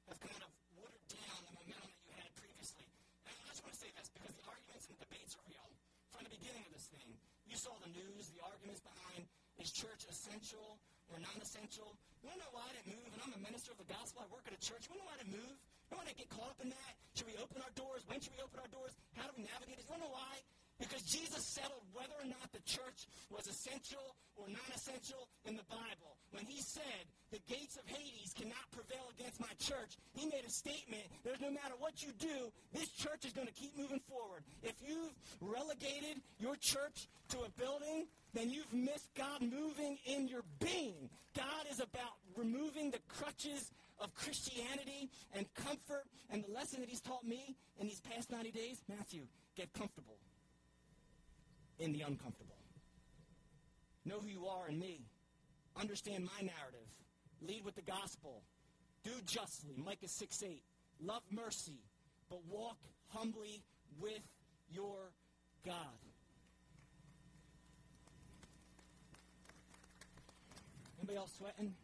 have 0.08 0.20
kind 0.20 0.40
of 0.44 0.50
watered 0.76 1.06
down 1.08 1.38
the 1.48 1.52
momentum 1.56 1.88
that 1.92 2.04
you 2.04 2.12
had 2.16 2.30
previously. 2.36 2.84
And 3.28 3.32
I 3.48 3.52
just 3.52 3.64
want 3.64 3.72
to 3.76 3.80
say 3.80 3.92
this 3.96 4.08
because 4.12 4.32
the 4.36 4.44
arguments 4.48 4.84
and 4.88 4.96
the 4.96 5.04
debates 5.08 5.32
are 5.36 5.44
real. 5.48 5.68
From 6.12 6.24
the 6.28 6.32
beginning 6.32 6.64
of 6.68 6.72
this 6.76 6.88
thing, 6.92 7.08
you 7.48 7.56
saw 7.56 7.72
the 7.80 7.92
news, 7.92 8.32
the 8.32 8.44
arguments 8.44 8.84
behind 8.84 9.24
is 9.60 9.72
church 9.72 10.04
essential 10.08 10.80
or 11.12 11.20
non-essential? 11.20 11.92
You 12.22 12.32
want 12.32 12.40
to 12.40 12.48
know 12.48 12.54
why 12.56 12.64
I 12.64 12.72
didn't 12.80 12.96
move? 12.96 13.10
And 13.12 13.20
I'm 13.20 13.34
a 13.36 13.42
minister 13.44 13.76
of 13.76 13.78
the 13.80 13.88
gospel. 13.88 14.24
I 14.24 14.28
work 14.32 14.48
at 14.48 14.56
a 14.56 14.62
church. 14.62 14.88
You 14.88 14.96
want 14.96 15.04
to 15.04 15.04
know 15.04 15.10
why 15.12 15.16
I 15.16 15.20
didn't 15.20 15.36
move? 15.36 15.56
You 15.92 15.94
want 16.00 16.08
to 16.08 16.16
get 16.16 16.28
caught 16.32 16.48
up 16.48 16.60
in 16.64 16.72
that? 16.72 16.92
Should 17.12 17.28
we 17.28 17.36
open 17.36 17.60
our 17.60 17.74
doors? 17.76 18.00
When 18.08 18.18
should 18.18 18.32
we 18.32 18.40
open 18.40 18.58
our 18.58 18.70
doors? 18.72 18.96
How 19.14 19.28
do 19.28 19.32
we 19.36 19.44
navigate 19.44 19.76
it? 19.78 19.84
You 19.84 19.92
want 19.92 20.02
to 20.02 20.08
know 20.08 20.16
why? 20.16 20.32
Because 20.78 21.02
Jesus 21.02 21.44
settled 21.44 21.86
whether 21.92 22.14
or 22.18 22.26
not 22.26 22.50
the 22.52 22.62
church 22.66 23.06
was 23.30 23.46
essential 23.46 24.16
or 24.34 24.48
non-essential 24.48 25.28
in 25.46 25.54
the 25.54 25.62
Bible. 25.70 26.18
When 26.32 26.44
he 26.46 26.60
said, 26.60 27.06
the 27.30 27.38
gates 27.46 27.76
of 27.76 27.86
Hades 27.86 28.34
cannot 28.34 28.66
prevail 28.72 29.06
against 29.16 29.40
my 29.40 29.54
church, 29.58 29.94
he 30.14 30.26
made 30.26 30.42
a 30.46 30.50
statement, 30.50 31.06
there's 31.22 31.40
no 31.40 31.50
matter 31.50 31.74
what 31.78 32.02
you 32.02 32.10
do, 32.18 32.50
this 32.72 32.90
church 32.90 33.24
is 33.24 33.32
going 33.32 33.46
to 33.46 33.54
keep 33.54 33.78
moving 33.78 34.00
forward. 34.10 34.42
If 34.62 34.74
you've 34.82 35.14
relegated 35.40 36.18
your 36.40 36.56
church 36.56 37.06
to 37.30 37.38
a 37.46 37.50
building, 37.56 38.06
then 38.34 38.50
you've 38.50 38.72
missed 38.72 39.14
God 39.14 39.42
moving 39.42 39.98
in 40.06 40.26
your 40.26 40.42
being. 40.58 41.08
God 41.36 41.70
is 41.70 41.78
about 41.78 42.18
removing 42.36 42.90
the 42.90 43.00
crutches 43.08 43.70
of 44.00 44.12
Christianity 44.14 45.08
and 45.32 45.46
comfort. 45.54 46.04
And 46.30 46.44
the 46.44 46.52
lesson 46.52 46.80
that 46.80 46.88
he's 46.88 47.00
taught 47.00 47.24
me 47.24 47.54
in 47.78 47.86
these 47.86 48.00
past 48.00 48.30
90 48.30 48.50
days, 48.50 48.82
Matthew, 48.88 49.22
get 49.56 49.72
comfortable 49.72 50.18
in 51.78 51.92
the 51.92 52.02
uncomfortable. 52.02 52.56
Know 54.04 54.20
who 54.20 54.28
you 54.28 54.46
are 54.46 54.68
in 54.68 54.78
me. 54.78 55.00
Understand 55.80 56.24
my 56.24 56.40
narrative. 56.40 56.88
Lead 57.40 57.64
with 57.64 57.74
the 57.74 57.82
gospel. 57.82 58.42
Do 59.02 59.10
justly, 59.26 59.74
Micah 59.76 60.08
6 60.08 60.42
8. 60.42 60.62
Love 61.02 61.22
mercy, 61.30 61.80
but 62.30 62.40
walk 62.48 62.78
humbly 63.08 63.62
with 64.00 64.26
your 64.70 65.10
God. 65.66 65.76
Anybody 70.98 71.18
else 71.18 71.32
sweating? 71.36 71.74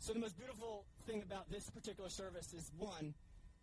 So 0.00 0.12
the 0.12 0.18
most 0.18 0.36
beautiful 0.36 0.84
thing 1.06 1.22
about 1.22 1.50
this 1.50 1.70
particular 1.70 2.10
service 2.10 2.52
is 2.52 2.70
one, 2.78 3.14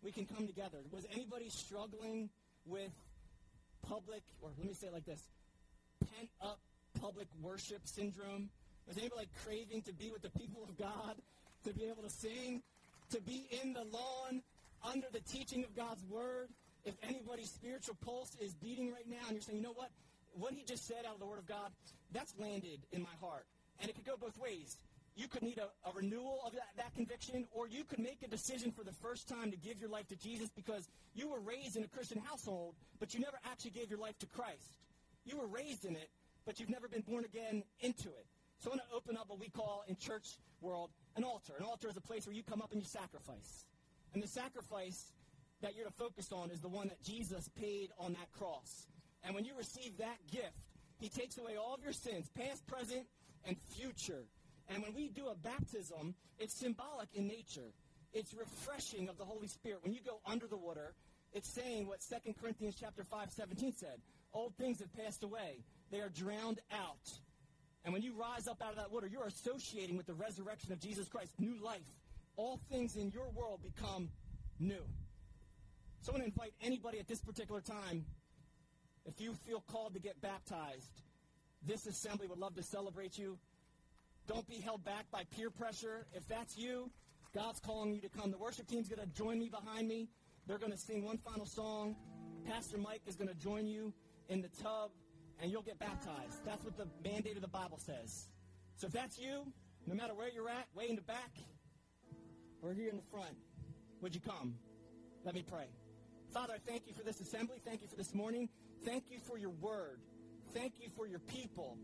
we 0.02 0.12
can 0.12 0.26
come 0.26 0.46
together. 0.46 0.78
Was 0.92 1.06
anybody 1.12 1.48
struggling 1.48 2.30
with 2.66 2.90
public, 3.86 4.22
or 4.40 4.50
let 4.58 4.66
me 4.66 4.74
say 4.74 4.88
it 4.88 4.92
like 4.92 5.06
this, 5.06 5.22
pent 6.00 6.30
up 6.40 6.58
public 7.00 7.26
worship 7.42 7.80
syndrome? 7.84 8.48
Was 8.86 8.96
anybody 8.98 9.20
like 9.20 9.28
craving 9.44 9.82
to 9.82 9.92
be 9.92 10.10
with 10.10 10.22
the 10.22 10.30
people 10.30 10.62
of 10.62 10.76
God, 10.78 11.16
to 11.64 11.72
be 11.72 11.84
able 11.84 12.02
to 12.02 12.10
sing, 12.10 12.62
to 13.10 13.20
be 13.20 13.48
in 13.62 13.72
the 13.72 13.84
lawn 13.84 14.42
under 14.84 15.06
the 15.12 15.20
teaching 15.20 15.64
of 15.64 15.74
God's 15.76 16.04
word? 16.04 16.48
If 16.84 16.94
anybody's 17.02 17.50
spiritual 17.50 17.96
pulse 18.04 18.36
is 18.40 18.54
beating 18.54 18.92
right 18.92 19.08
now 19.08 19.26
and 19.26 19.32
you're 19.32 19.42
saying, 19.42 19.58
you 19.58 19.64
know 19.64 19.74
what? 19.74 19.90
What 20.34 20.52
he 20.52 20.62
just 20.64 20.86
said 20.86 21.04
out 21.06 21.14
of 21.14 21.20
the 21.20 21.26
word 21.26 21.38
of 21.38 21.46
God, 21.46 21.70
that's 22.12 22.32
landed 22.38 22.78
in 22.92 23.02
my 23.02 23.16
heart. 23.20 23.44
And 23.80 23.90
it 23.90 23.94
could 23.94 24.06
go 24.06 24.16
both 24.16 24.38
ways 24.38 24.76
you 25.18 25.26
could 25.26 25.42
need 25.42 25.58
a, 25.58 25.88
a 25.88 25.92
renewal 25.92 26.40
of 26.46 26.52
that, 26.52 26.68
that, 26.76 26.94
conviction, 26.94 27.44
or 27.50 27.66
you 27.66 27.82
could 27.82 27.98
make 27.98 28.22
a 28.22 28.28
decision 28.28 28.70
for 28.70 28.84
the 28.84 28.92
first 28.92 29.28
time 29.28 29.50
to 29.50 29.56
give 29.56 29.80
your 29.80 29.90
life 29.90 30.06
to 30.08 30.16
Jesus 30.16 30.48
because 30.54 30.88
you 31.12 31.28
were 31.28 31.40
raised 31.40 31.76
in 31.76 31.82
a 31.82 31.88
Christian 31.88 32.22
household, 32.24 32.76
but 33.00 33.14
you 33.14 33.20
never 33.20 33.36
actually 33.44 33.72
gave 33.72 33.90
your 33.90 33.98
life 33.98 34.16
to 34.20 34.26
Christ. 34.26 34.78
You 35.24 35.36
were 35.36 35.48
raised 35.48 35.84
in 35.84 35.96
it, 35.96 36.08
but 36.46 36.60
you've 36.60 36.70
never 36.70 36.86
been 36.86 37.02
born 37.02 37.24
again 37.24 37.64
into 37.80 38.08
it. 38.08 38.26
So 38.60 38.70
I 38.70 38.76
want 38.76 38.82
to 38.88 38.96
open 38.96 39.16
up 39.16 39.28
what 39.28 39.40
we 39.40 39.48
call 39.48 39.84
in 39.88 39.96
church 39.96 40.38
world 40.60 40.90
an 41.16 41.24
altar. 41.24 41.54
An 41.58 41.64
altar 41.64 41.88
is 41.88 41.96
a 41.96 42.00
place 42.00 42.24
where 42.24 42.34
you 42.34 42.44
come 42.44 42.62
up 42.62 42.70
and 42.70 42.80
you 42.80 42.86
sacrifice. 42.86 43.66
And 44.14 44.22
the 44.22 44.28
sacrifice 44.28 45.12
that 45.62 45.74
you're 45.74 45.86
to 45.86 45.92
focus 45.92 46.30
on 46.30 46.50
is 46.50 46.60
the 46.60 46.68
one 46.68 46.88
that 46.88 47.02
Jesus 47.02 47.48
paid 47.60 47.90
on 47.98 48.12
that 48.12 48.30
cross. 48.38 48.86
And 49.24 49.34
when 49.34 49.44
you 49.44 49.52
receive 49.58 49.96
that 49.98 50.18
gift, 50.30 50.54
he 51.00 51.08
takes 51.08 51.38
away 51.38 51.56
all 51.56 51.74
of 51.74 51.82
your 51.82 51.92
sins, 51.92 52.28
past, 52.36 52.66
present, 52.66 53.06
and 53.44 53.56
future. 53.58 54.24
And 54.68 54.82
when 54.82 54.94
we 54.94 55.08
do 55.08 55.28
a 55.28 55.34
baptism, 55.34 56.14
it's 56.38 56.54
symbolic 56.54 57.08
in 57.14 57.26
nature. 57.26 57.72
It's 58.12 58.34
refreshing 58.34 59.08
of 59.08 59.18
the 59.18 59.24
Holy 59.24 59.48
Spirit. 59.48 59.80
When 59.82 59.92
you 59.92 60.00
go 60.04 60.20
under 60.26 60.46
the 60.46 60.56
water, 60.56 60.94
it's 61.32 61.48
saying 61.48 61.86
what 61.86 62.00
2 62.00 62.34
Corinthians 62.40 62.76
chapter 62.78 63.04
5, 63.04 63.30
17 63.30 63.72
said. 63.74 64.00
Old 64.32 64.54
things 64.56 64.80
have 64.80 64.92
passed 64.94 65.22
away. 65.22 65.64
They 65.90 66.00
are 66.00 66.10
drowned 66.10 66.60
out. 66.72 67.18
And 67.84 67.92
when 67.92 68.02
you 68.02 68.12
rise 68.12 68.48
up 68.48 68.62
out 68.62 68.70
of 68.70 68.76
that 68.76 68.92
water, 68.92 69.06
you're 69.06 69.26
associating 69.26 69.96
with 69.96 70.06
the 70.06 70.14
resurrection 70.14 70.72
of 70.72 70.80
Jesus 70.80 71.08
Christ, 71.08 71.32
new 71.38 71.56
life. 71.62 71.80
All 72.36 72.60
things 72.70 72.96
in 72.96 73.10
your 73.10 73.28
world 73.30 73.60
become 73.62 74.10
new. 74.58 74.84
So 76.02 76.12
I 76.12 76.18
want 76.18 76.22
to 76.22 76.26
invite 76.26 76.52
anybody 76.62 76.98
at 76.98 77.08
this 77.08 77.20
particular 77.20 77.60
time, 77.60 78.04
if 79.06 79.20
you 79.20 79.32
feel 79.46 79.62
called 79.72 79.94
to 79.94 80.00
get 80.00 80.20
baptized, 80.20 81.02
this 81.66 81.86
assembly 81.86 82.26
would 82.26 82.38
love 82.38 82.54
to 82.56 82.62
celebrate 82.62 83.18
you. 83.18 83.38
Don't 84.28 84.46
be 84.46 84.56
held 84.56 84.84
back 84.84 85.10
by 85.10 85.24
peer 85.34 85.50
pressure. 85.50 86.06
If 86.12 86.28
that's 86.28 86.56
you, 86.58 86.90
God's 87.34 87.60
calling 87.60 87.94
you 87.94 88.02
to 88.02 88.10
come. 88.10 88.30
The 88.30 88.36
worship 88.36 88.66
team's 88.66 88.86
going 88.88 89.00
to 89.00 89.14
join 89.14 89.38
me 89.38 89.48
behind 89.48 89.88
me. 89.88 90.08
They're 90.46 90.58
going 90.58 90.72
to 90.72 90.78
sing 90.78 91.02
one 91.02 91.16
final 91.16 91.46
song. 91.46 91.96
Pastor 92.46 92.76
Mike 92.76 93.00
is 93.06 93.16
going 93.16 93.28
to 93.28 93.34
join 93.34 93.66
you 93.66 93.92
in 94.28 94.42
the 94.42 94.48
tub, 94.62 94.90
and 95.40 95.50
you'll 95.50 95.62
get 95.62 95.78
baptized. 95.78 96.44
That's 96.44 96.62
what 96.62 96.76
the 96.76 96.86
mandate 97.02 97.36
of 97.36 97.42
the 97.42 97.48
Bible 97.48 97.78
says. 97.78 98.28
So 98.76 98.86
if 98.86 98.92
that's 98.92 99.18
you, 99.18 99.50
no 99.86 99.94
matter 99.94 100.14
where 100.14 100.28
you're 100.28 100.48
at, 100.48 100.66
way 100.74 100.90
in 100.90 100.96
the 100.96 101.02
back 101.02 101.32
or 102.62 102.74
here 102.74 102.90
in 102.90 102.96
the 102.96 103.02
front, 103.10 103.34
would 104.02 104.14
you 104.14 104.20
come? 104.20 104.54
Let 105.24 105.34
me 105.34 105.42
pray. 105.42 105.68
Father, 106.32 106.52
I 106.54 106.70
thank 106.70 106.86
you 106.86 106.92
for 106.92 107.02
this 107.02 107.20
assembly. 107.20 107.60
Thank 107.64 107.80
you 107.80 107.88
for 107.88 107.96
this 107.96 108.14
morning. 108.14 108.50
Thank 108.84 109.04
you 109.10 109.18
for 109.18 109.38
your 109.38 109.50
word. 109.50 110.00
Thank 110.52 110.74
you 110.80 110.88
for 110.94 111.06
your 111.06 111.20
people. 111.20 111.78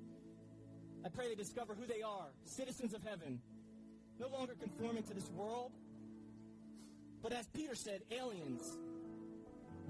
I 1.04 1.08
pray 1.08 1.28
they 1.28 1.34
discover 1.34 1.74
who 1.74 1.86
they 1.86 2.02
are, 2.02 2.28
citizens 2.44 2.94
of 2.94 3.02
heaven, 3.02 3.40
no 4.18 4.28
longer 4.28 4.54
conforming 4.58 5.02
to 5.04 5.14
this 5.14 5.28
world, 5.36 5.72
but 7.22 7.32
as 7.32 7.46
Peter 7.48 7.74
said, 7.74 8.00
aliens, 8.10 8.62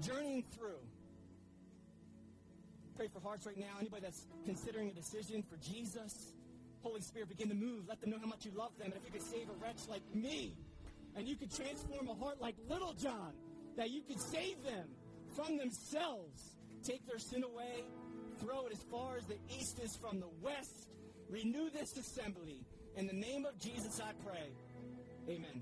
journeying 0.01 0.43
through. 0.57 0.81
Pray 2.97 3.07
for 3.07 3.19
hearts 3.19 3.45
right 3.45 3.57
now. 3.57 3.75
Anybody 3.79 4.03
that's 4.03 4.25
considering 4.45 4.89
a 4.89 4.93
decision 4.93 5.43
for 5.43 5.57
Jesus, 5.57 6.33
Holy 6.81 7.01
Spirit, 7.01 7.29
begin 7.29 7.49
to 7.49 7.55
move. 7.55 7.87
Let 7.89 7.99
them 7.99 8.11
know 8.11 8.19
how 8.19 8.27
much 8.27 8.45
you 8.45 8.51
love 8.55 8.71
them. 8.77 8.87
And 8.87 8.95
if 8.95 9.05
you 9.05 9.19
could 9.19 9.29
save 9.29 9.49
a 9.49 9.53
wretch 9.61 9.87
like 9.89 10.03
me, 10.13 10.55
and 11.15 11.27
you 11.27 11.35
could 11.35 11.53
transform 11.53 12.07
a 12.09 12.13
heart 12.13 12.41
like 12.41 12.55
little 12.69 12.93
John, 12.93 13.33
that 13.77 13.89
you 13.89 14.01
could 14.01 14.21
save 14.21 14.63
them 14.63 14.87
from 15.35 15.57
themselves, 15.57 16.55
take 16.83 17.05
their 17.07 17.19
sin 17.19 17.43
away, 17.43 17.83
throw 18.39 18.65
it 18.65 18.71
as 18.71 18.83
far 18.91 19.17
as 19.17 19.25
the 19.25 19.37
east 19.49 19.79
is 19.83 19.95
from 19.95 20.19
the 20.19 20.29
west. 20.41 20.87
Renew 21.29 21.69
this 21.69 21.97
assembly. 21.97 22.65
In 22.95 23.07
the 23.07 23.13
name 23.13 23.45
of 23.45 23.59
Jesus, 23.59 23.99
I 23.99 24.13
pray. 24.25 24.49
Amen. 25.27 25.61